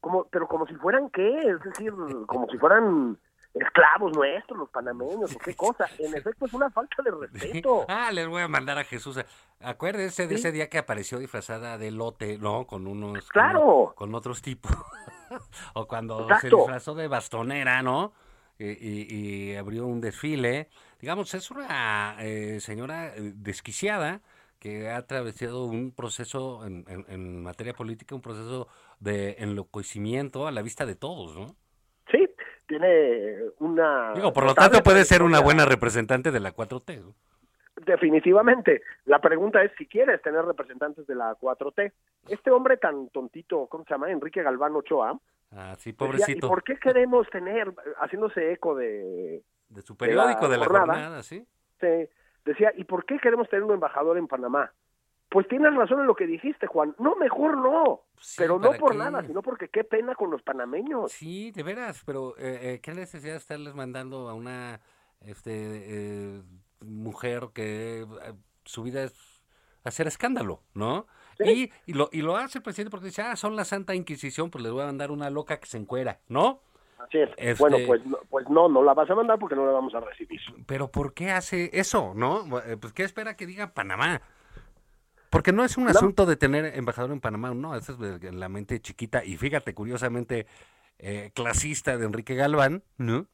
[0.00, 1.92] como, pero como si fueran qué, es decir,
[2.26, 3.18] como si fueran
[3.54, 5.86] esclavos nuestros, los panameños, o qué cosa.
[5.98, 7.86] En efecto, es una falta de respeto.
[7.88, 9.18] Ah, les voy a mandar a Jesús.
[9.60, 10.40] Acuérdense de ¿Sí?
[10.40, 12.66] ese día que apareció disfrazada de lote, ¿no?
[12.66, 13.28] Con unos.
[13.28, 13.92] Claro.
[13.96, 14.72] Con, con otros tipos.
[15.74, 16.48] o cuando Exacto.
[16.48, 18.12] se disfrazó de bastonera, ¿no?
[18.58, 20.68] Y, y, y, abrió un desfile.
[21.00, 24.20] Digamos, es una eh, señora desquiciada
[24.58, 30.52] que ha atravesado un proceso en, en, en, materia política, un proceso de enloquecimiento a
[30.52, 31.56] la vista de todos, ¿no?
[32.70, 34.12] Tiene una...
[34.14, 37.00] Digo, por lo tanto puede ser una buena representante de la 4T.
[37.00, 37.14] ¿no?
[37.84, 38.82] Definitivamente.
[39.06, 41.92] La pregunta es si quieres tener representantes de la 4T.
[42.28, 44.12] Este hombre tan tontito, ¿cómo se llama?
[44.12, 45.18] Enrique Galván Ochoa.
[45.50, 46.28] Ah, sí, pobrecito.
[46.28, 49.42] Decía, ¿Y por qué queremos tener, haciéndose eco de...
[49.68, 51.22] De su periódico, de la, de la jornada.
[51.24, 51.44] Sí.
[52.44, 54.70] Decía, ¿y por qué queremos tener un embajador en Panamá?
[55.30, 56.94] Pues tienes razón en lo que dijiste, Juan.
[56.98, 58.02] No, mejor no.
[58.18, 58.98] Sí, pero no por qué?
[58.98, 61.12] nada, sino porque qué pena con los panameños.
[61.12, 64.80] Sí, de veras, pero eh, eh, ¿qué necesidad de estarles mandando a una
[65.20, 66.42] este eh,
[66.80, 68.32] mujer que eh,
[68.64, 69.42] su vida es
[69.84, 71.06] hacer escándalo, ¿no?
[71.38, 71.70] ¿Sí?
[71.86, 74.50] Y, y, lo, y lo hace el presidente porque dice, ah, son la Santa Inquisición,
[74.50, 76.60] pues les voy a mandar una loca que se encuera, ¿no?
[76.98, 77.30] Así es.
[77.36, 77.62] Este...
[77.62, 80.40] Bueno, pues, pues no, no la vas a mandar porque no la vamos a recibir.
[80.66, 82.44] Pero ¿por qué hace eso, no?
[82.80, 84.20] Pues ¿qué espera que diga Panamá?
[85.30, 88.48] Porque no es un asunto de tener embajador en Panamá, no, eso es en la
[88.48, 90.46] mente chiquita y fíjate, curiosamente,
[90.98, 93.26] eh, clasista de Enrique Galván, ¿no?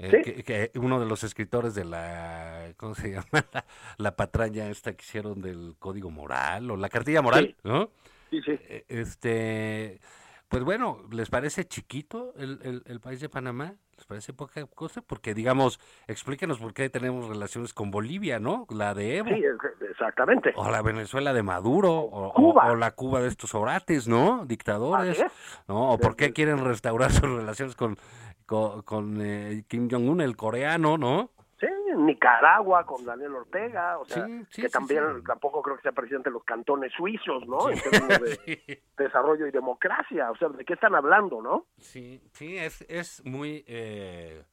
[0.00, 0.22] Eh, ¿Sí?
[0.22, 3.46] que, que, uno de los escritores de la, ¿cómo se llama?
[3.52, 3.64] La,
[3.98, 7.56] la, patraña esta que hicieron del Código Moral o la Cartilla Moral, sí.
[7.62, 7.90] ¿no?
[8.30, 8.58] Sí, sí.
[8.88, 10.00] Este,
[10.48, 13.74] pues bueno, ¿les parece chiquito el, el, el país de Panamá?
[13.98, 15.02] ¿Les parece poca cosa?
[15.02, 18.64] Porque, digamos, explíquenos por qué tenemos relaciones con Bolivia, ¿no?
[18.70, 19.28] La de Evo.
[19.28, 19.42] Sí,
[19.90, 20.52] exactamente.
[20.54, 22.70] O la Venezuela de Maduro, o, Cuba.
[22.70, 24.46] o la Cuba de estos orates, ¿no?
[24.46, 25.22] Dictadores.
[25.66, 25.90] ¿no?
[25.90, 27.98] O por qué quieren restaurar sus relaciones con,
[28.46, 31.30] con, con, eh, Kim Jong-un, el coreano, ¿no?
[31.60, 31.66] Sí,
[31.96, 35.24] Nicaragua con Daniel Ortega, o sea, Sí, sí, que también sí.
[35.26, 37.68] tampoco creo que sea presidente de los cantones suizos, ¿no?
[37.68, 41.66] En términos de desarrollo y democracia, o sea, ¿de qué están hablando, no?
[41.78, 44.44] Sí, sí, es, es muy eh,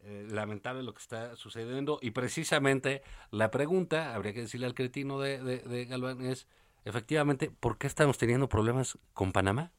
[0.00, 5.18] eh, lamentable lo que está sucediendo y precisamente la pregunta, habría que decirle al cretino
[5.20, 6.46] de, de, de Galván, es
[6.84, 9.72] efectivamente, ¿por qué estamos teniendo problemas con Panamá?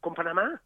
[0.00, 0.62] Con Panamá.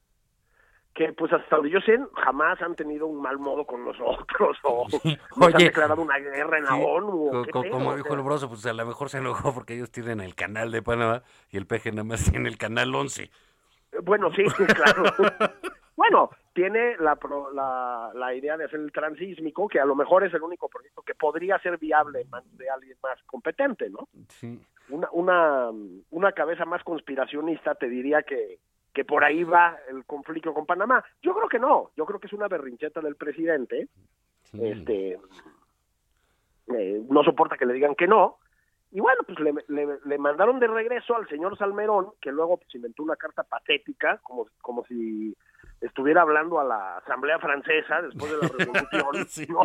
[0.98, 4.84] Que pues hasta donde yo sé, jamás han tenido un mal modo con nosotros o
[5.36, 7.28] nos han declarado una guerra en la Sí, ONU.
[7.28, 9.92] o co- co- como dijo el broso, pues a lo mejor se enojó porque ellos
[9.92, 13.30] tienen el canal de Panamá y el peje nada más tiene el canal 11.
[14.02, 14.42] Bueno, sí,
[14.74, 15.04] claro.
[15.94, 20.24] bueno, tiene la, pro- la, la idea de hacer el transísmico, que a lo mejor
[20.24, 24.08] es el único proyecto que podría ser viable en manos de alguien más competente, ¿no?
[24.28, 24.60] Sí.
[24.88, 25.70] Una, una,
[26.10, 28.58] una cabeza más conspiracionista te diría que,
[28.98, 31.04] que por ahí va el conflicto con Panamá.
[31.22, 33.86] Yo creo que no, yo creo que es una berrincheta del presidente,
[34.42, 34.58] sí.
[34.60, 35.20] este
[36.74, 38.38] eh, no soporta que le digan que no,
[38.90, 42.74] y bueno, pues le, le- le mandaron de regreso al señor Salmerón, que luego pues,
[42.74, 45.32] inventó una carta patética, como, como si
[45.80, 49.26] estuviera hablando a la Asamblea Francesa después de la Revolución.
[49.28, 49.46] Sí.
[49.48, 49.62] no,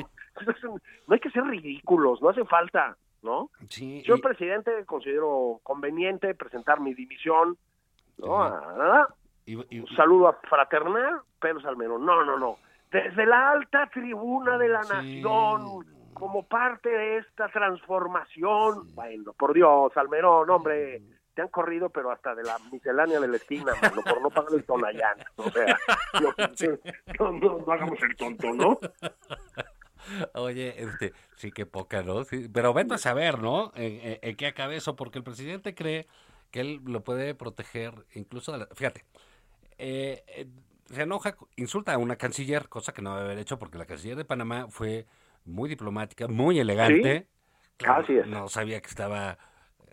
[1.07, 3.49] no hay que ser ridículos, no hace falta, ¿no?
[3.67, 7.57] Sí, Yo, y- presidente, considero conveniente presentar mi dimisión,
[8.19, 8.43] ¿no?
[8.43, 12.05] A- a- y- y- un saludo fraternal, Pedro Salmerón.
[12.05, 12.57] No, no, no.
[12.91, 14.89] Desde la alta tribuna de la Sí.
[15.21, 18.93] nación, como parte de esta transformación.
[18.93, 21.01] Bueno, por Dios, Salmerón, hombre,
[21.33, 24.53] te han corrido, pero hasta de la miscelánea de la esquina, mano, por no pagar
[24.53, 25.17] el tonallán.
[25.37, 25.75] O sea,
[26.21, 26.29] no,
[27.19, 28.79] no, no, no hagamos el tonto, ¿no?
[30.33, 32.23] Oye, este, sí que poca, ¿no?
[32.25, 33.71] Sí, pero vete a saber, ¿no?
[33.75, 36.07] En, en- en qué acaba eso, porque el presidente cree
[36.51, 39.05] que él lo puede proteger, incluso, de la- fíjate,
[39.77, 40.47] eh, eh,
[40.85, 44.17] se enoja, insulta a una canciller, cosa que no debe haber hecho, porque la canciller
[44.17, 45.05] de Panamá fue
[45.45, 47.27] muy diplomática, muy elegante.
[47.85, 48.27] Así es.
[48.27, 49.37] No sabía que estaba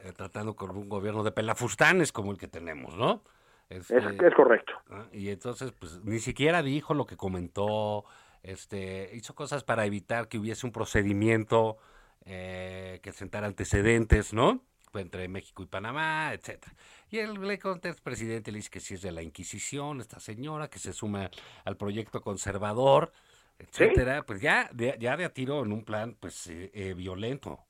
[0.02, 3.22] eh, tratando con un gobierno de pelafustanes como el que tenemos, ¿no?
[3.68, 4.72] Es, Este, es correcto.
[4.90, 8.04] Ah, Y entonces, pues ni siquiera dijo lo que comentó,
[8.42, 11.78] este, hizo cosas para evitar que hubiese un procedimiento
[12.24, 14.62] eh, que sentara antecedentes, ¿no?
[14.94, 16.74] Entre México y Panamá, etcétera.
[17.10, 17.18] Y
[17.58, 20.92] contesta al presidente, le dice que si es de la Inquisición, esta señora, que se
[20.92, 21.30] suma
[21.64, 23.12] al proyecto conservador,
[23.58, 27.60] etcétera, pues ya de, ya de a tiro en un plan, pues, eh, eh, violento.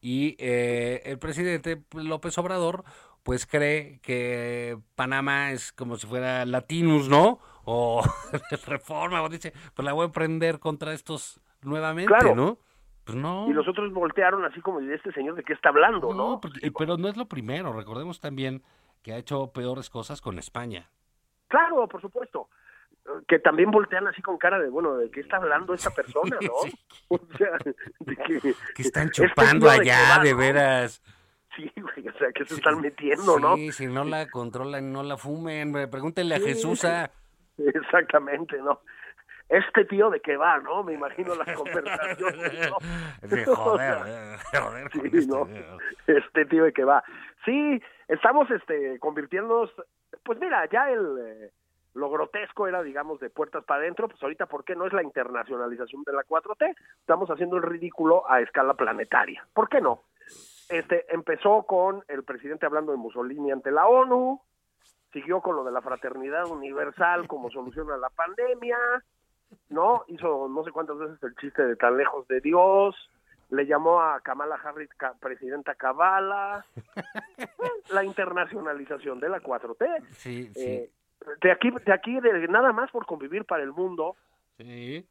[0.00, 2.84] Y eh, el presidente López Obrador,
[3.22, 7.38] pues cree que Panamá es como si fuera Latinus, ¿no?
[7.64, 8.02] O
[8.66, 12.34] Reforma, o dice, pues la voy a emprender contra estos nuevamente, Claro.
[12.34, 12.58] ¿no?
[13.04, 13.48] Pues no.
[13.48, 16.30] Y los otros voltearon así como, ¿y este señor de qué está hablando, no?
[16.32, 17.72] No, porque- pero no es lo primero.
[17.72, 18.62] Recordemos también
[19.02, 20.88] que ha hecho peores cosas con España.
[21.48, 22.48] Claro, por supuesto.
[23.26, 26.52] Que también voltean así con cara de, bueno, ¿de qué está hablando esta persona, no?
[26.62, 26.72] Sí.
[27.08, 27.58] O sea,
[27.98, 31.02] de que, Que están este chupando allá, de veras.
[31.56, 33.56] Sí, güey, o sea, que se están metiendo, ¿no?
[33.56, 35.72] Sí, si no la controlan, no la fumen.
[35.90, 36.84] Pregúntenle a Sí, Jesús.
[36.84, 37.10] ah.
[37.58, 38.80] Exactamente, ¿no?
[39.52, 40.82] Este tío de qué va, ¿no?
[40.82, 42.78] Me imagino las conversaciones, ¿no?
[43.28, 45.46] De O joder, sea, eh, joder Sí, este, ¿no?
[45.46, 45.66] eh.
[46.06, 47.04] Este tío de que va.
[47.44, 49.70] Sí, estamos este convirtiéndonos,
[50.24, 51.50] pues mira, ya el eh,
[51.92, 55.02] lo grotesco era, digamos, de puertas para adentro, pues ahorita, ¿por qué no es la
[55.02, 56.74] internacionalización de la 4T?
[57.00, 59.46] Estamos haciendo el ridículo a escala planetaria.
[59.52, 60.00] ¿Por qué no?
[60.70, 64.40] Este empezó con el presidente hablando de Mussolini ante la ONU,
[65.12, 68.78] siguió con lo de la fraternidad universal como solución a la pandemia,
[69.68, 70.04] ¿no?
[70.08, 72.94] Hizo no sé cuántas veces el chiste de tan lejos de Dios,
[73.50, 76.64] le llamó a Kamala Harris ca- presidenta Kabala,
[77.90, 80.04] la internacionalización de la 4T.
[80.12, 80.60] Sí, sí.
[80.60, 80.90] Eh,
[81.42, 84.16] de aquí, de aquí, de nada más por convivir para el mundo,
[84.56, 85.06] sí.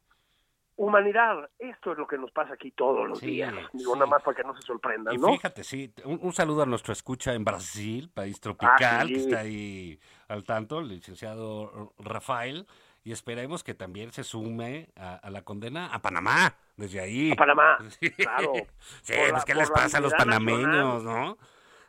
[0.76, 3.54] humanidad, esto es lo que nos pasa aquí todos los Sí, días.
[3.74, 4.00] Digo, sí.
[4.00, 5.28] nada más para que no se sorprendan, Y ¿no?
[5.28, 9.26] fíjate, sí, un, un saludo a nuestro escucha en Brasil, país tropical, que sí.
[9.26, 12.66] está ahí al tanto, el licenciado Rafael,
[13.04, 17.32] y esperemos que también se sume a, a la condena a Panamá, desde ahí.
[17.32, 18.10] A Panamá, Sí.
[18.12, 18.54] claro.
[19.02, 21.38] Sí, Por pues la- ¿qué les pasa a los panameños, no?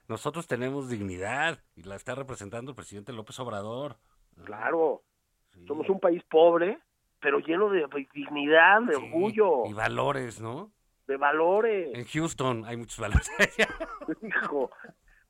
[0.08, 3.96] Nosotros tenemos dignidad y la está representando el presidente López Obrador.
[4.44, 5.02] Claro,
[5.54, 5.66] Sí.
[5.66, 6.78] somos un país pobre,
[7.20, 10.72] pero lleno de dignidad, de Sí, orgullo, Y valores, ¿no?
[11.06, 11.90] de valores.
[11.94, 13.30] En Houston hay muchos valores.
[14.22, 14.70] Hijo,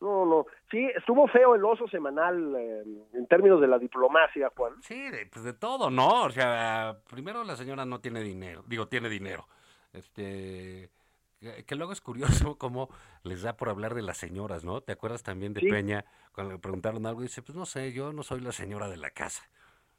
[0.02, 0.46] no, no.
[0.70, 2.82] Sí, estuvo feo el oso semanal eh,
[3.14, 4.74] en términos de la diplomacia, Juan.
[4.82, 6.24] Sí, de, pues de todo, ¿no?
[6.24, 9.46] O sea, primero la señora no tiene dinero, digo, tiene dinero.
[9.92, 10.90] Este,
[11.40, 12.88] que, que luego es curioso cómo
[13.22, 14.80] les da por hablar de las señoras, ¿no?
[14.80, 15.68] ¿Te acuerdas también de Sí.
[15.68, 18.88] Peña cuando le preguntaron algo y dice, pues no sé, yo no soy la señora
[18.88, 19.42] de la casa.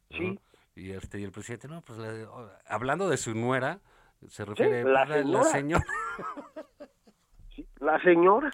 [0.09, 0.17] ¿no?
[0.17, 0.39] Sí.
[0.75, 3.79] Y este y el presidente, no, pues o- hablando de su nuera,
[4.27, 5.83] se refiere la pues, la señora.
[5.83, 5.85] señora.
[7.55, 8.51] Sí, La señora.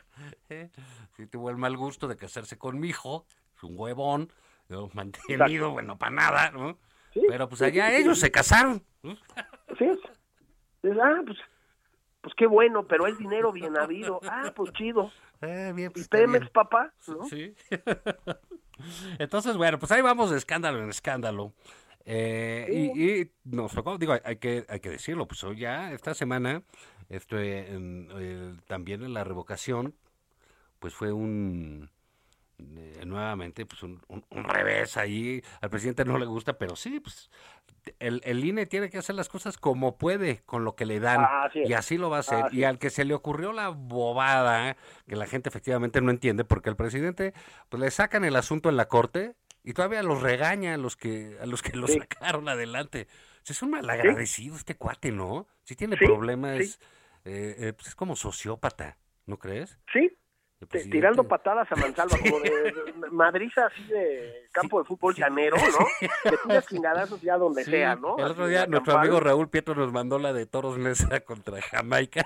[1.20, 1.24] ¿eh?
[1.24, 4.32] Sí, tuvo el mal gusto de casarse con mi hijo, es un huevón,
[4.70, 4.90] ¿no?
[4.94, 6.78] mantenido, bueno, para nada, ¿no?
[7.14, 8.02] Sí, Pero pues allá sí, sí.
[8.04, 8.84] ellos se casaron.
[9.04, 9.88] Sí.
[11.02, 11.38] Ah, pues,
[12.22, 14.20] pues qué bueno, pero es dinero bien habido.
[14.24, 15.12] Ah, pues chido.
[15.42, 16.52] Eh, bien, ¿Y pues, está Pemex, bien.
[16.54, 16.94] papá?
[17.08, 17.26] ¿no?
[17.26, 17.54] Sí.
[19.20, 21.54] Entonces, bueno, pues ahí vamos de escándalo en escándalo.
[22.06, 25.92] Eh, y, y nos tocó, digo, hay, hay que, hay que decirlo, pues hoy ya,
[25.92, 26.64] esta semana,
[27.10, 29.96] este, en, eh, también en la revocación,
[30.80, 31.90] pues fue un,
[32.58, 37.00] eh, nuevamente, pues un, un- un revés ahí, al presidente no le gusta, pero sí,
[37.00, 37.30] pues
[38.00, 41.22] el, el INE tiene que hacer las cosas como puede, con lo que le dan,
[41.22, 42.54] Ah, así y así lo va a hacer.
[42.54, 44.76] Y al que se le ocurrió la bobada,
[45.08, 47.34] que la gente efectivamente no entiende, porque el presidente,
[47.70, 51.38] pues le sacan el asunto en la corte y todavía los regaña a los que,
[51.42, 52.00] a los que lo Sí.
[52.00, 53.08] sacaron adelante.
[53.46, 55.48] Es un malagradecido este cuate, ¿no?
[55.64, 56.76] Si tiene Sí, problemas, sí.
[57.26, 59.80] eh, eh, pues es como sociópata, ¿no crees?
[59.92, 60.16] Sí,
[60.68, 65.58] presidente- tirando patadas a mansalva, como de, de madriza así de campo de fútbol llanero,
[65.58, 66.10] ¿no?
[66.24, 68.18] Que tiras chingadazos ya donde Sí, sea, ¿no?
[68.18, 71.62] El otro de día nuestro amigo Raúl Pietro nos mandó la de Toros Mesa contra
[71.62, 72.24] Jamaica.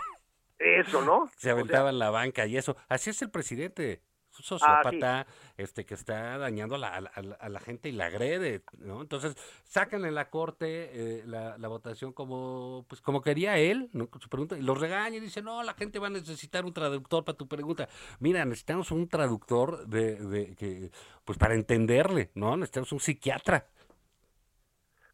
[0.58, 1.30] Eso, ¿no?
[1.38, 2.78] Se O aventaba sea, en la banca y eso.
[2.88, 4.02] Así es el presidente.
[4.40, 5.28] Un Ah, sociópata
[5.58, 8.08] este, que está dañando a la, a la- a la- a la gente y la
[8.08, 9.02] agrede, ¿no?
[9.02, 14.08] Entonces, sacan en la corte eh, la, la votación como pues como quería él, ¿no?
[14.10, 16.74] Con su pregunta, y los regaña y dice, no, la gente va a necesitar un
[16.74, 17.88] traductor para tu pregunta.
[18.20, 20.92] Mira, necesitamos un traductor de, de que,
[21.26, 22.58] pues para entenderle, ¿no?
[22.58, 23.68] Necesitamos un psiquiatra.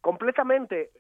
[0.02, 0.92] completamente.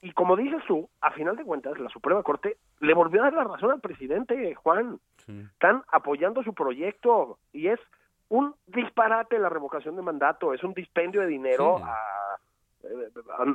[0.00, 3.32] Y como dices tú, a final de cuentas, la Suprema Corte le volvió a dar
[3.34, 4.98] la razón al presidente, Juan.
[5.28, 7.78] Están apoyando su proyecto y es
[8.28, 11.84] un disparate la revocación de mandato, es un dispendio de dinero Sí.
[11.86, 13.08] a, eh,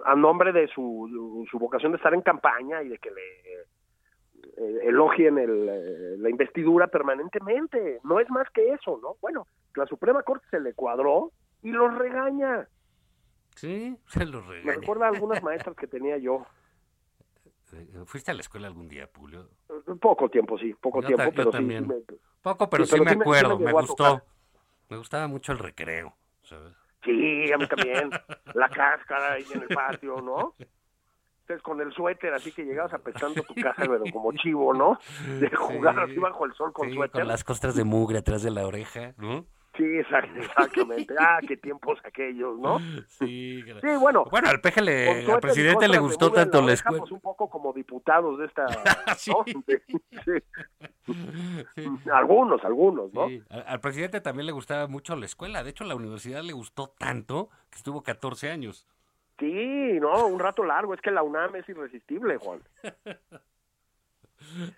[0.06, 3.22] a- a nombre de su, su vocación de estar en campaña y de que le
[4.56, 8.00] eh, elogien el, eh, la investidura permanentemente.
[8.04, 9.16] No es más que eso, ¿no?
[9.22, 11.32] Bueno, la Suprema Corte se le cuadró
[11.64, 12.68] y los regaña.
[13.56, 14.80] Sí, se los Me regaña.
[14.80, 16.46] recuerda a algunas maestras que tenía yo.
[17.78, 19.50] Eh, ¿Fuiste a la escuela algún día, Julio?
[20.02, 21.84] Poco tiempo, sí, poco Yo tiempo, pero sí, también.
[21.84, 24.22] sí me- Poco, pero Sí, sí, pero me sí acuerdo, me, gustó.
[24.90, 26.74] Me gustaba mucho el recreo, ¿sabes?
[27.04, 28.12] Sí, a mí también.
[28.54, 30.56] La cáscara ahí en el patio, ¿no?
[31.42, 35.00] Entonces con el suéter, así que llegabas apestando tu casa, pero como chivo, ¿no?
[35.40, 36.04] De jugar Sí.
[36.12, 37.22] así bajo el sol con suéter.
[37.22, 39.46] con las costras de mugre atrás de la oreja, ¿no?
[39.78, 41.14] Sí, exact- exactamente.
[41.20, 42.80] Ah, qué tiempos aquellos, ¿no?
[43.08, 44.26] Sí, Sí, bueno.
[44.32, 47.04] Bueno, al peje con le, al presidente le gustó tanto la escuela.
[47.10, 48.66] Un poco como diputados de esta...
[49.18, 49.32] Sí.
[49.32, 49.44] ¿no?
[49.46, 51.14] Sí, sí.
[51.76, 51.90] Sí.
[52.12, 53.28] Algunos, algunos, ¿no?
[53.30, 55.64] Sí, Al, al presidente también le gustaba mucho la escuela.
[55.64, 58.86] De hecho, la universidad le gustó tanto que estuvo 14 años.
[59.40, 60.94] Sí, no, un rato largo.
[60.96, 62.60] Es que la UNAM es irresistible, Juan.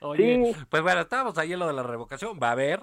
[0.01, 0.65] Oye, Sí.
[0.69, 2.39] pues bueno, estábamos ahí en lo de la revocación.
[2.41, 2.81] Va a haber,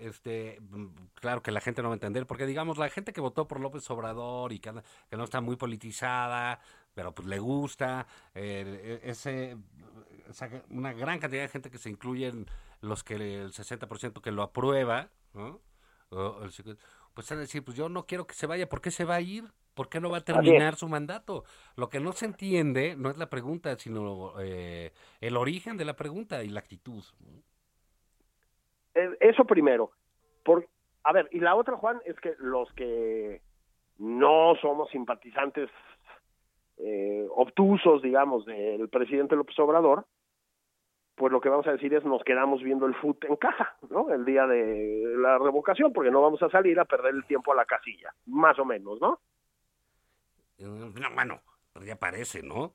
[0.00, 3.20] este, mm, claro que la gente no va a entender, porque digamos, la gente que
[3.20, 4.72] votó por López Obrador y que,
[5.10, 6.60] que no está muy politizada,
[6.94, 9.56] pero pues le gusta, eh, ese,
[10.28, 12.46] esa- una gran cantidad de gente que se incluyen
[12.80, 15.60] los que el 60% que lo aprueba, ¿no?
[16.10, 16.82] O el 50,
[17.14, 19.14] pues van a decir, pues yo no quiero que se vaya, ¿por qué se va
[19.16, 19.44] a ir?
[19.74, 21.44] ¿Por qué no va a terminar su mandato?
[21.76, 25.96] Lo que no se entiende no es la pregunta, sino eh, el origen de la
[25.96, 27.02] pregunta y la actitud.
[28.94, 29.90] Eso primero.
[30.44, 30.66] Por,
[31.04, 33.40] a ver, y la otra, Juan, es que los que
[33.98, 35.70] no somos simpatizantes
[36.78, 40.06] eh, obtusos, digamos, del presidente López Obrador,
[41.14, 44.10] pues lo que vamos a decir es nos quedamos viendo el fútbol en casa, ¿no?
[44.12, 47.56] El día de la revocación, porque no vamos a salir a perder el tiempo a
[47.56, 49.20] la casilla, más o menos, ¿no?
[50.58, 51.40] Eh, No, bueno,
[51.84, 52.74] ya parece, ¿no?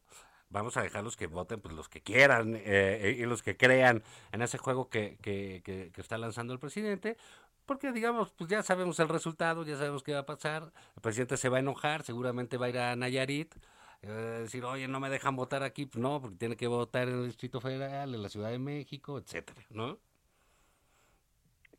[0.49, 4.03] Vamos a dejar los que voten, pues los que quieran eh, y los que crean
[4.31, 7.17] en ese juego que, que, que, está lanzando el presidente,
[7.65, 11.35] porque digamos, pues ya sabemos el resultado, ya sabemos qué va a pasar, el presidente
[11.35, 13.55] se va a enojar, seguramente va a ir a Nayarit,
[14.03, 17.15] eh, decir, oye, no me dejan votar aquí, pues no, porque tiene que votar en
[17.15, 19.97] el Distrito Federal, en la Ciudad de México, etcétera, ¿no?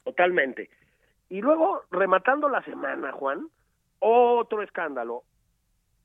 [0.04, 0.68] Totalmente.
[1.30, 3.48] Y luego, rematando la semana, Juan,
[3.98, 5.24] otro escándalo.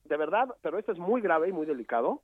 [0.04, 2.22] De verdad, pero este es muy grave y muy delicado.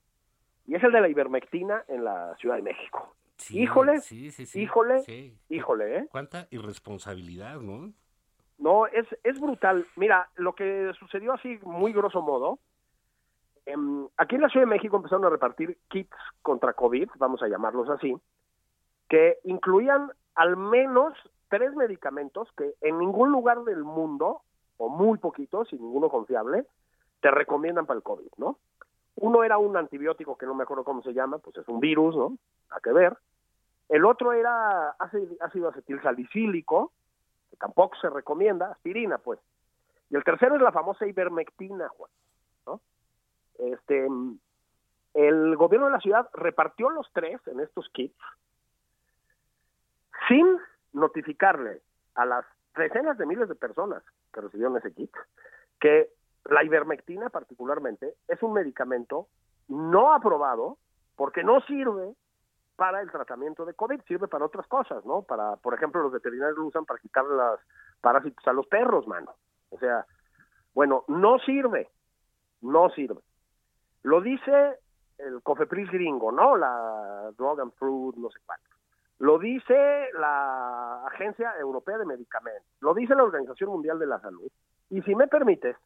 [0.71, 3.16] Y es el de la ivermectina en la Ciudad de México.
[3.39, 5.37] Sí, Híjole, sí, sí, sí, híjole, sí.
[5.49, 6.09] Híjole, ¿eh?
[6.12, 7.93] Cuánta irresponsabilidad, ¿no?
[8.57, 9.85] No, es, es brutal.
[9.97, 12.61] Mira, lo que sucedió así, muy grosso modo,
[13.66, 17.49] em, aquí en la Ciudad de México empezaron a repartir kits contra COVID, vamos a
[17.49, 18.14] llamarlos así,
[19.09, 21.14] que incluían al menos
[21.49, 24.43] tres medicamentos que en ningún lugar del mundo,
[24.77, 26.64] o muy poquitos y ninguno confiable,
[27.21, 28.57] te recomiendan para el COVID, ¿no?
[29.21, 32.16] Uno era un antibiótico que no me acuerdo cómo se llama, pues es un virus,
[32.16, 32.37] ¿no?
[32.71, 33.16] A que ver.
[33.89, 36.93] El otro era ácido acetil salicílico,
[37.51, 39.39] que tampoco se recomienda, aspirina, pues.
[40.09, 42.11] Y el tercero es la famosa ivermectina, Juan,
[42.66, 42.81] ¿no?
[43.59, 44.09] Este,
[45.14, 48.18] el gobierno de la ciudad repartió los tres en estos kits
[50.29, 50.47] sin
[50.93, 51.83] notificarle
[52.14, 54.03] a las decenas de miles de personas
[54.33, 55.14] que recibieron ese kit
[55.79, 56.11] que
[56.45, 59.28] la ivermectina particularmente es un medicamento
[59.68, 60.78] no aprobado
[61.16, 62.14] porque no sirve
[62.76, 65.22] para el tratamiento de COVID, sirve para otras cosas, ¿no?
[65.22, 67.61] Para, por ejemplo, los veterinarios lo usan para quitar los
[68.01, 69.34] parásitos a los perros, mano.
[69.68, 70.07] O sea,
[70.72, 71.91] bueno, no sirve,
[72.62, 73.20] no sirve.
[74.03, 74.78] Lo dice
[75.18, 76.57] el Cofepris gringo, ¿no?
[76.57, 78.70] La Drug and Fruit, no sé cuánto.
[79.18, 84.51] Lo dice la Agencia Europea de Medicamentos, lo dice la Organización Mundial de la Salud.
[84.88, 85.76] Y si me permites,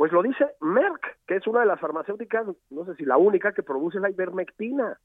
[0.00, 3.52] pues lo dice Merck, que es una de las farmacéuticas, no sé si la única,
[3.52, 4.98] que produce la ivermectina.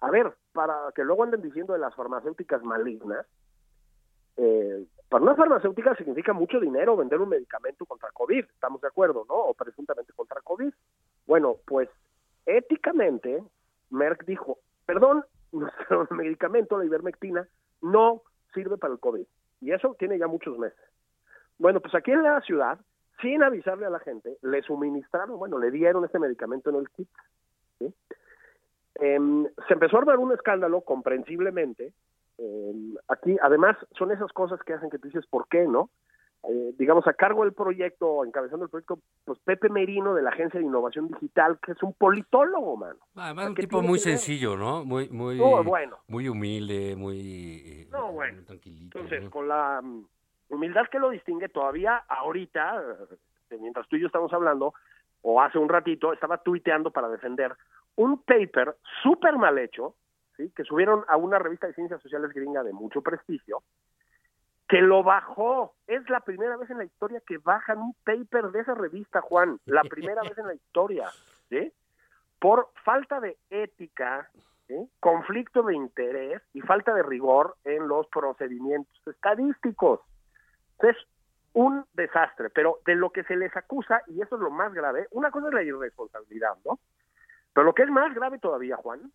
[0.00, 3.26] A ver, para que luego anden diciendo de las farmacéuticas malignas,
[4.38, 9.26] eh, para una farmacéutica significa mucho dinero vender un medicamento contra COVID, estamos de acuerdo,
[9.28, 9.34] ¿no?
[9.34, 10.72] O presuntamente contra COVID.
[11.26, 11.90] Bueno, pues
[12.46, 13.44] éticamente,
[13.90, 14.56] Merck dijo,
[14.86, 17.46] perdón, nuestro medicamento, la ivermectina,
[17.82, 18.22] no
[18.54, 19.26] sirve para el COVID.
[19.60, 20.80] Y eso tiene ya muchos meses.
[21.58, 22.78] Bueno, pues aquí en la ciudad
[23.24, 27.08] sin avisarle a la gente, le suministraron, bueno, le dieron este medicamento en el kit.
[28.96, 31.92] Em, se empezó a armar un escándalo, comprensiblemente.
[32.38, 35.88] Em, aquí, además, son esas cosas que hacen que tú dices, ¿por qué no?
[36.46, 40.60] Eh, digamos, a cargo del proyecto, encabezando el proyecto, pues Pepe Merino de la Agencia
[40.60, 42.98] de Innovación Digital, que es un politólogo, mano.
[43.16, 44.84] Además, un tipo muy sencillo, ¿no?
[44.84, 45.96] Muy, muy, bueno.
[46.06, 48.42] muy humilde, muy, no, bueno.
[48.44, 48.98] tranquilito.
[48.98, 49.80] Entonces, con la
[50.48, 52.82] humildad que lo distingue todavía ahorita,
[53.50, 54.74] eh, mientras tú y yo estamos hablando,
[55.22, 57.54] o hace un ratito, estaba tuiteando para defender
[57.96, 59.94] un paper súper mal hecho,
[60.36, 60.52] ¿sí?
[60.54, 63.62] que subieron a una revista de ciencias sociales gringa de mucho prestigio,
[64.68, 65.74] que lo bajó.
[65.86, 69.58] Es la primera vez en la historia que bajan un paper de esa revista, Juan.
[69.66, 71.08] La primera vez en la historia,
[71.48, 71.72] ¿sí?
[72.38, 74.28] Por falta de ética,
[75.00, 80.00] conflicto de interés y falta de rigor en los procedimientos estadísticos.
[80.84, 80.96] Es
[81.52, 85.06] un desastre, pero de lo que se les acusa, y eso es lo más grave,
[85.12, 86.80] una cosa es la irresponsabilidad, ¿no?
[87.52, 89.12] Pero lo que es más grave todavía, Juan,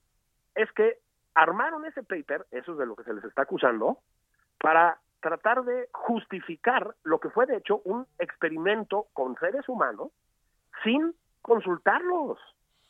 [0.56, 1.00] es que
[1.36, 4.00] armaron ese paper, eso es de lo que se les está acusando,
[4.58, 10.12] para tratar de justificar lo que fue de hecho un experimento con seres humanos
[10.84, 12.40] sin consultarlos,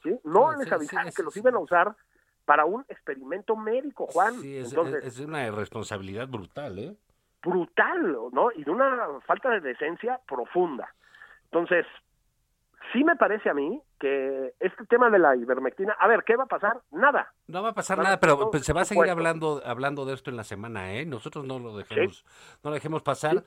[0.03, 0.19] ¿sí?
[0.23, 1.95] No les avisaron que los iban a usar
[2.45, 4.39] para un experimento médico, Juan.
[4.41, 6.97] Sí, es, Entonces, es una irresponsabilidad brutal, ¿eh?
[7.41, 8.51] Brutal, ¿no?
[8.51, 10.93] Y de una falta de decencia profunda.
[11.45, 11.85] Entonces,
[12.93, 16.43] sí me parece a mí que este tema de la ivermectina, a ver, ¿qué va
[16.43, 16.81] a pasar?
[16.91, 17.33] Nada.
[17.47, 20.29] No va a pasar nada, pero pues, se va a seguir hablando hablando de esto
[20.29, 21.05] en la semana, ¿eh?
[21.05, 22.25] Nosotros no lo dejemos,
[22.63, 23.43] no lo dejemos pasar.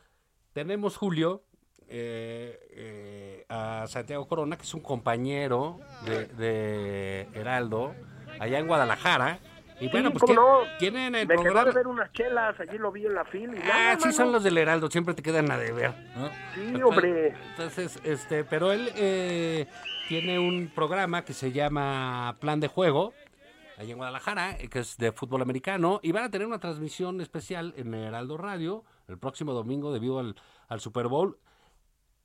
[0.52, 1.42] Tenemos Julio
[1.88, 7.94] eh, eh, a Santiago Corona, que es un compañero de, de Heraldo
[8.38, 9.38] allá en Guadalajara
[9.82, 10.24] y bueno, pues
[10.78, 11.64] tienen el Me programa.
[11.64, 13.60] de ver unas chelas, allí lo vi en la fila.
[13.72, 15.92] ah, sí, son los del Heraldo, siempre te quedan a deber.
[16.16, 16.30] ¿no?
[16.54, 17.34] Sí, hombre.
[17.50, 19.66] Entonces, este, pero él eh,
[20.08, 23.12] tiene un programa que se llama Plan de Juego,
[23.76, 27.20] allí en Guadalajara, eh, que es de fútbol americano, y van a tener una transmisión
[27.20, 30.36] especial en Heraldo Radio el próximo domingo debido al,
[30.68, 31.38] al Super Bowl.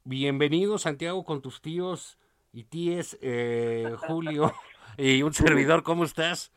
[0.04, 2.18] Bienvenido, Santiago, con tus tíos
[2.54, 4.54] y tíes, eh, Julio
[4.98, 6.52] y un servidor, ¿cómo estás?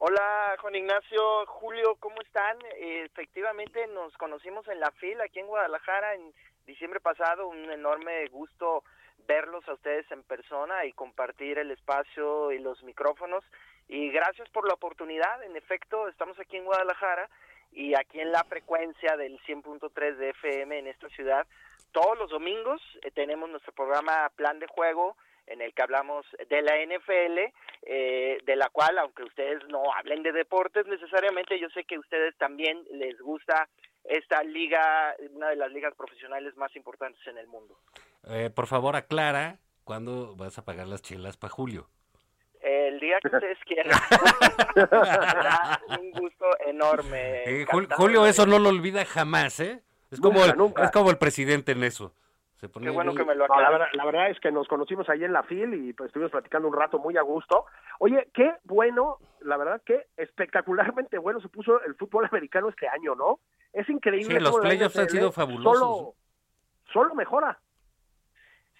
[0.00, 2.56] Hola Juan Ignacio, Julio, ¿cómo están?
[2.76, 6.32] Eh, efectivamente nos conocimos en la fila aquí en Guadalajara en
[6.66, 8.84] diciembre pasado, un enorme gusto
[9.26, 13.42] verlos a ustedes en persona y compartir el espacio y los micrófonos.
[13.88, 17.28] Y gracias por la oportunidad, en efecto estamos aquí en Guadalajara
[17.72, 21.44] y aquí en la frecuencia del 100.3 de FM en esta ciudad.
[21.90, 25.16] Todos los domingos eh, tenemos nuestro programa Plan de Juego
[25.48, 30.22] en el que hablamos de la NFL, eh, de la cual, aunque ustedes no hablen
[30.22, 33.68] de deportes necesariamente, yo sé que a ustedes también les gusta
[34.04, 37.78] esta liga, una de las ligas profesionales más importantes en el mundo.
[38.28, 41.88] Eh, por favor, aclara cuándo vas a pagar las chelas para Julio.
[42.60, 43.92] El día que ustedes quieran.
[44.74, 47.44] Será un gusto enorme.
[47.44, 49.82] Eh, Julio, eso no lo olvida jamás, ¿eh?
[50.10, 50.84] Es como, Nunca, el, nunca.
[50.84, 52.14] es como el presidente en eso.
[52.60, 54.50] Se pone Qué bueno muy- que me lo No, la, verdad, la verdad es que
[54.50, 57.66] nos conocimos ahí en la FIL y pues estuvimos platicando un rato muy a gusto.
[58.00, 63.14] Oye, qué bueno, la verdad que espectacularmente bueno se puso el fútbol americano este año,
[63.14, 63.38] ¿no?
[63.72, 64.38] Es increíble.
[64.38, 65.78] Sí, los playoffs han sido fabulosos.
[65.78, 66.14] Solo,
[66.92, 67.58] solo mejora.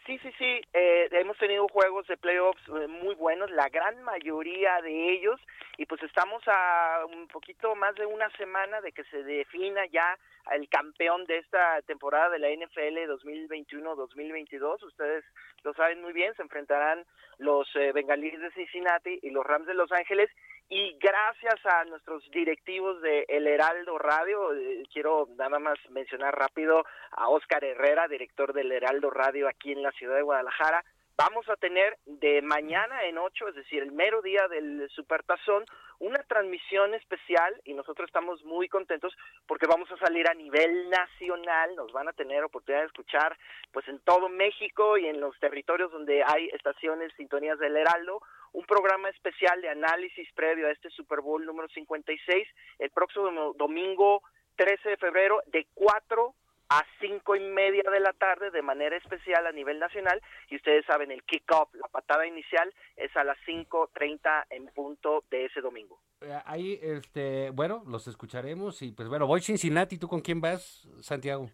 [0.08, 0.62] Sí, sí, sí.
[0.72, 5.38] eh, hemos tenido juegos de playoffs eh, muy buenos, la gran mayoría de ellos,
[5.76, 10.16] y pues estamos a un poquito más de una semana de que se defina ya
[10.52, 14.82] el campeón de esta temporada de la NFL 2021-2022.
[14.82, 15.26] Ustedes
[15.62, 17.04] lo saben muy bien, se enfrentarán
[17.36, 20.30] los eh, Bengalíes de Cincinnati y los Rams de Los Ángeles.
[20.70, 26.84] Y gracias a nuestros directivos de El Heraldo Radio, eh, quiero nada más mencionar rápido
[27.12, 30.84] a Oscar Herrera, director del Heraldo Radio aquí en la ciudad de Guadalajara.
[31.16, 35.64] Vamos a tener de mañana en 8, es decir, el mero día del Supertazón,
[36.00, 39.16] una transmisión especial y nosotros estamos muy contentos
[39.46, 43.36] porque vamos a salir a nivel nacional, nos van a tener oportunidad de escuchar
[43.72, 48.22] pues en todo México y en los territorios donde hay estaciones, sintonías del Heraldo,
[48.52, 52.46] un programa especial de análisis previo a este Super Bowl número 56
[52.78, 54.22] el próximo domingo
[54.56, 56.34] 13 de febrero de 4
[56.70, 60.20] a cinco y media de la tarde de manera especial a nivel nacional
[60.50, 65.46] y ustedes saben el kick-off, la patada inicial es a las 5.30 en punto de
[65.46, 65.98] ese domingo.
[66.20, 70.86] Eh, Ahí, este, bueno, los escucharemos y pues bueno, voy Cincinnati, ¿tú con quién vas,
[71.00, 71.50] Santiago?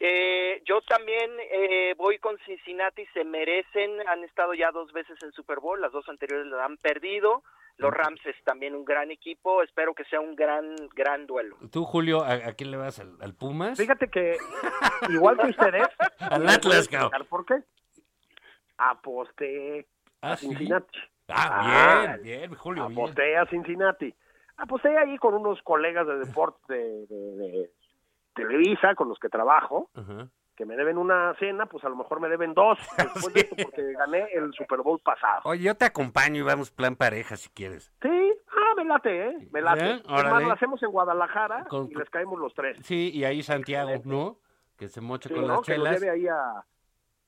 [0.00, 5.32] Eh, yo también eh, voy con Cincinnati, se merecen, han estado ya dos veces en
[5.32, 7.42] Super Bowl, las dos anteriores la han perdido,
[7.78, 11.56] los Rams es también un gran equipo, espero que sea un gran, gran duelo.
[11.72, 12.98] ¿Tú, Julio, a, a quién le vas?
[13.00, 13.76] ¿Al, al Pumas?
[13.78, 14.36] Fíjate que
[15.10, 15.88] igual que ustedes.
[16.20, 17.26] Al ¿me puedes Atlas, cabrón.
[17.28, 17.54] ¿Por qué?
[18.76, 19.86] Aposté
[20.20, 20.48] Ah, a ¿sí?
[20.48, 20.98] Cincinnati.
[21.28, 21.48] Ah,
[22.10, 22.98] Ah, bien, bien, Julio, bien.
[22.98, 24.14] Aposté a Cincinnati.
[24.56, 27.70] Aposté ahí con unos colegas de deporte de, de- de
[28.34, 30.28] Televisa con los que trabajo, Ajá.
[30.56, 33.56] que me deben una cena, pues a lo mejor me deben dos después de esto
[33.62, 35.42] porque gané el Super Bowl pasado.
[35.44, 37.92] Oye, yo te acompaño y vamos plan pareja si quieres.
[38.02, 39.48] Sí, ah, me late, ¿eh?
[39.52, 39.84] Me late.
[39.84, 39.94] ¿Eh?
[40.04, 40.46] Es más, Órale.
[40.46, 42.78] lo hacemos en Guadalajara Con- y les caemos los tres.
[42.82, 44.38] Sí, y ahí Santiago, ¿no?
[44.76, 45.54] Que se moche Sí, con ¿no?
[45.54, 46.00] las Que chelas.
[46.00, 46.64] lleve ahí a,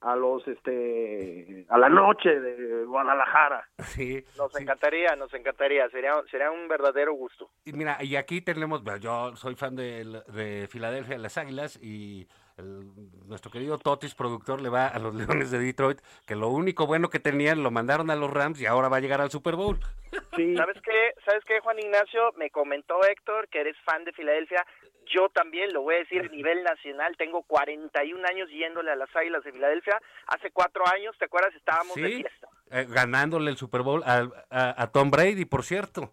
[0.00, 3.68] a los, este, a la noche de Guadalajara.
[3.80, 4.62] Sí, Nos sí.
[4.62, 7.50] encantaría, nos encantaría, sería, sería un verdadero gusto.
[7.64, 12.28] Y mira, y aquí tenemos, yo soy fan de, de Filadelfia, de las Águilas, y
[12.60, 12.90] el-
[13.26, 17.10] nuestro querido Totis, productor, le va a los Leones de Detroit, que lo único bueno
[17.10, 19.78] que tenían lo mandaron a los Rams y ahora va a llegar al Super Bowl.
[20.36, 21.14] Sí, ¿Sabes qué?
[21.24, 22.32] ¿Sabes qué, Juan Ignacio?
[22.36, 24.64] Me comentó Héctor que eres fan de Filadelfia.
[25.06, 27.14] Yo también lo voy a decir a nivel nacional.
[27.16, 30.00] Tengo 41 años yéndole a las Águilas de Filadelfia.
[30.26, 31.54] Hace cuatro años, ¿te acuerdas?
[31.54, 32.48] Estábamos de Sí, fiesta.
[32.70, 36.12] eh, ganándole el Super Bowl a, a- a Tom Brady, por cierto.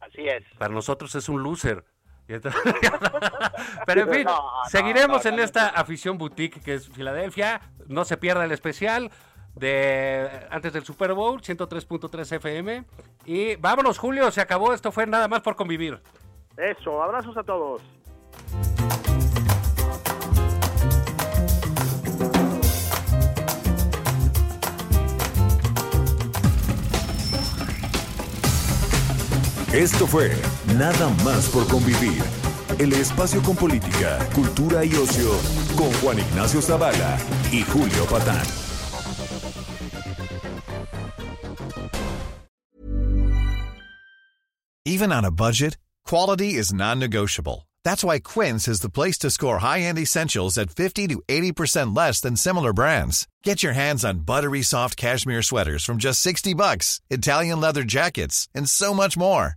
[0.00, 0.42] Así es.
[0.58, 1.84] Para nosotros es un loser.
[3.86, 7.60] Pero en fin, No, no, seguiremos no, en esta afición boutique que es Filadelfia.
[7.88, 9.10] No se pierda el especial
[9.54, 12.84] de antes del Super Bowl, 103.3 FM.
[13.26, 14.72] Y vámonos, Julio, se acabó.
[14.72, 16.00] Esto fue nada más por convivir.
[16.56, 17.82] eso, abrazos a todos.
[29.72, 30.30] Esto fue
[30.76, 32.22] Nada más por convivir.
[32.78, 35.30] El espacio con política, cultura y ocio
[35.78, 37.18] con Juan Ignacio Zavala
[37.50, 38.44] y Julio Patán.
[44.84, 47.66] Even on a budget, quality is non-negotiable.
[47.82, 52.20] That's why Quince is the place to score high-end essentials at 50 to 80% less
[52.20, 53.26] than similar brands.
[53.42, 58.50] Get your hands on buttery soft cashmere sweaters from just 60 bucks, Italian leather jackets,
[58.54, 59.56] and so much more.